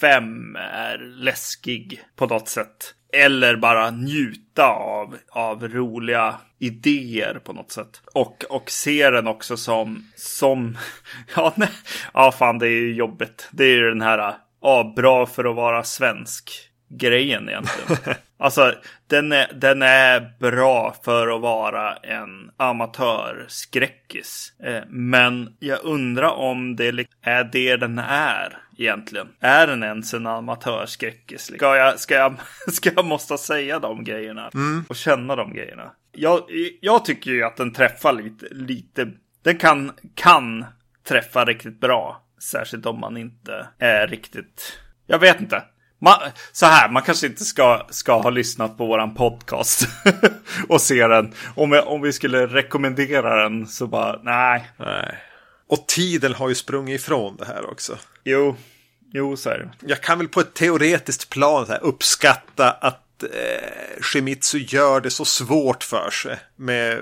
[0.00, 2.94] 5 är läskig på något sätt.
[3.12, 8.02] Eller bara njuta av, av roliga idéer på något sätt.
[8.14, 10.78] Och, och se den också som, som,
[11.36, 11.68] ja, nej,
[12.14, 13.48] ja fan det är ju jobbigt.
[13.52, 18.16] Det är ju den här, ja, bra för att vara svensk grejen egentligen.
[18.38, 18.74] alltså,
[19.06, 24.52] den är, den är bra för att vara en amatörskräckis.
[24.64, 29.28] Eh, men jag undrar om det är det den är egentligen.
[29.40, 31.42] Är den ens en amatörskräckis?
[31.56, 32.34] Ska jag, ska jag,
[32.72, 34.50] ska jag måste säga de grejerna?
[34.54, 34.84] Mm.
[34.88, 35.90] Och känna de grejerna?
[36.12, 36.40] Jag,
[36.80, 39.10] jag tycker ju att den träffar lite, lite.
[39.42, 40.64] Den kan, kan
[41.08, 42.20] träffa riktigt bra.
[42.38, 44.78] Särskilt om man inte är riktigt.
[45.06, 45.62] Jag vet inte.
[46.04, 46.18] Man,
[46.52, 49.88] så här, man kanske inte ska, ska ha lyssnat på våran podcast
[50.68, 51.32] och se den.
[51.54, 54.70] Om, jag, om vi skulle rekommendera den så bara, nej.
[54.76, 55.18] nej.
[55.68, 57.98] Och tiden har ju sprungit ifrån det här också.
[58.24, 58.56] Jo,
[59.12, 59.70] jo så är det.
[59.80, 65.24] Jag kan väl på ett teoretiskt plan här uppskatta att eh, Shimizu gör det så
[65.24, 67.00] svårt för sig med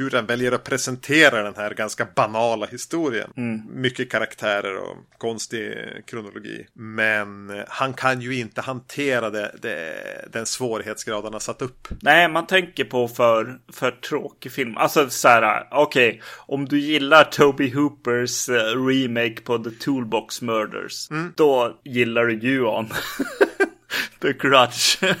[0.00, 3.30] hur den väljer att presentera den här ganska banala historien.
[3.36, 3.62] Mm.
[3.70, 5.74] Mycket karaktärer och konstig
[6.06, 6.66] kronologi.
[6.74, 9.94] Men han kan ju inte hantera det, det,
[10.32, 11.88] den svårighetsgrad han har satt upp.
[12.02, 14.76] Nej, man tänker på för, för tråkig film.
[14.76, 20.42] Alltså så här, okej, okay, om du gillar Toby Hoopers uh, remake på The Toolbox
[20.42, 21.32] Murders, mm.
[21.36, 22.88] då gillar du Ju-On.
[24.20, 24.98] The Grudge.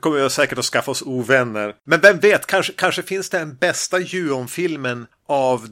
[0.00, 1.74] kommer vi säkert att skaffa oss ovänner.
[1.84, 5.68] Men vem vet, kanske, kanske finns det en bästa Juon-filmen av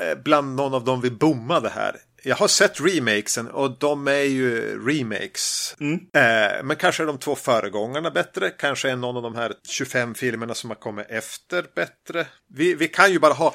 [0.00, 1.96] eh, bland någon av dem vi bommade här.
[2.22, 5.76] Jag har sett remakesen och de är ju remakes.
[5.80, 5.94] Mm.
[5.94, 8.50] Eh, men kanske är de två föregångarna bättre.
[8.50, 12.26] Kanske är någon av de här 25 filmerna som har kommit efter bättre.
[12.54, 13.54] Vi, vi kan ju bara ha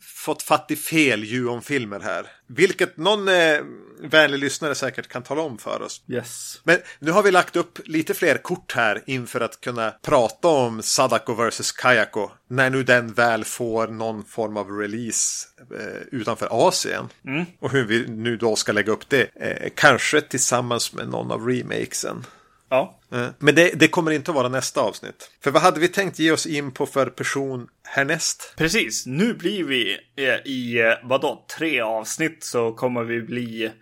[0.00, 2.26] fått fatt i fel Juon-filmer här.
[2.46, 3.60] Vilket någon eh,
[4.02, 6.02] vänlig lyssnare säkert kan tala om för oss.
[6.08, 6.60] Yes.
[6.64, 10.82] Men nu har vi lagt upp lite fler kort här inför att kunna prata om
[10.82, 12.30] Sadako vs Kayako.
[12.48, 15.48] När nu den väl får någon form av release
[15.78, 17.08] eh, utanför Asien.
[17.26, 17.44] Mm.
[17.60, 19.30] Och hur vi nu då ska lägga upp det.
[19.34, 22.24] Eh, kanske tillsammans med någon av remakesen.
[22.72, 22.98] Ja.
[23.12, 25.30] Eh, men det, det, kommer inte att vara nästa avsnitt.
[25.40, 28.54] För vad hade vi tänkt ge oss in på för person härnäst?
[28.56, 33.72] Precis, nu blir vi eh, i, eh, vadå, tre avsnitt så kommer vi bli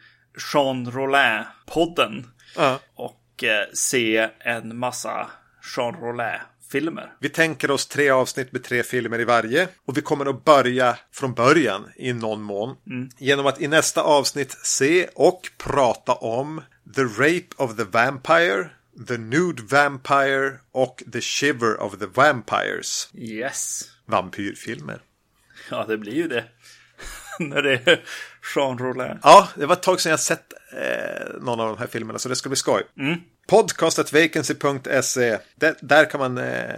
[0.54, 2.24] Jean Rollin-podden.
[2.56, 2.78] Ja.
[2.94, 5.30] Och se en massa
[5.76, 6.40] Jean Rollin
[6.72, 7.12] filmer.
[7.18, 9.68] Vi tänker oss tre avsnitt med tre filmer i varje.
[9.86, 12.76] Och vi kommer att börja från början i någon mån.
[12.86, 13.08] Mm.
[13.18, 16.62] Genom att i nästa avsnitt se och prata om
[16.94, 18.70] The Rape of the Vampire,
[19.08, 23.08] The Nude Vampire och The Shiver of the Vampires.
[23.14, 23.82] Yes.
[24.06, 25.02] Vampyrfilmer.
[25.70, 26.44] Ja, det blir ju det.
[27.38, 28.04] När det är
[28.54, 29.18] Jean Rollin.
[29.22, 32.28] Ja, det var ett tag sedan jag sett eh, någon av de här filmerna, så
[32.28, 32.82] det ska bli skoj.
[32.98, 33.20] Mm.
[33.46, 35.38] Podcastetvacancy.se.
[35.80, 36.74] Där kan man eh,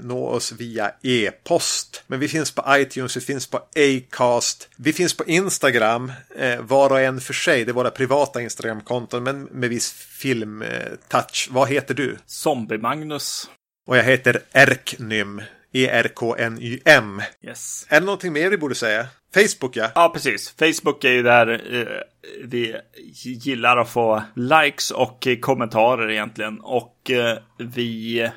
[0.00, 2.02] nå oss via e-post.
[2.06, 4.68] Men vi finns på iTunes, vi finns på Acast.
[4.76, 7.64] Vi finns på Instagram, eh, var och en för sig.
[7.64, 11.48] Det är våra privata Instagram-konton, men med viss film-touch.
[11.50, 12.18] Vad heter du?
[12.26, 13.50] Zombie-Magnus.
[13.86, 15.42] Och jag heter Erknym.
[15.72, 17.22] E-R-K-N-Y-M.
[17.42, 17.86] Yes.
[17.88, 19.06] Är det någonting mer vi borde säga?
[19.34, 19.90] Facebook ja.
[19.94, 20.54] Ja, precis.
[20.58, 21.86] Facebook är ju där eh,
[22.44, 22.76] vi
[23.22, 26.60] gillar att få likes och kommentarer egentligen.
[26.60, 28.30] Och eh, vi eh,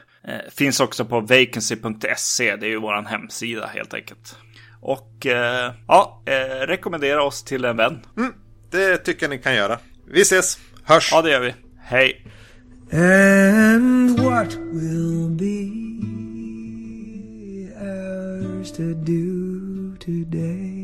[0.51, 2.55] finns också på vacancy.se.
[2.55, 4.35] Det är ju vår hemsida helt enkelt.
[4.81, 7.99] Och eh, ja, eh, rekommendera oss till en vän.
[8.17, 8.33] Mm,
[8.71, 9.79] det tycker jag ni kan göra.
[10.07, 11.09] Vi ses, hörs.
[11.11, 11.53] Ja, det gör vi.
[11.83, 12.25] Hej.
[12.93, 15.90] And what will be
[18.81, 20.81] to do today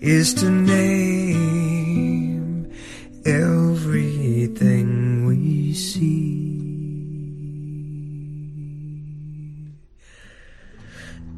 [0.00, 1.88] is to name
[3.24, 4.88] everything
[5.26, 6.50] we see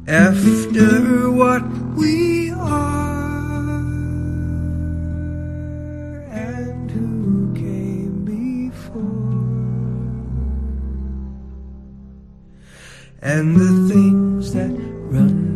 [0.07, 1.63] after what
[1.95, 3.12] we are.
[13.23, 14.69] and the things that
[15.09, 15.52] run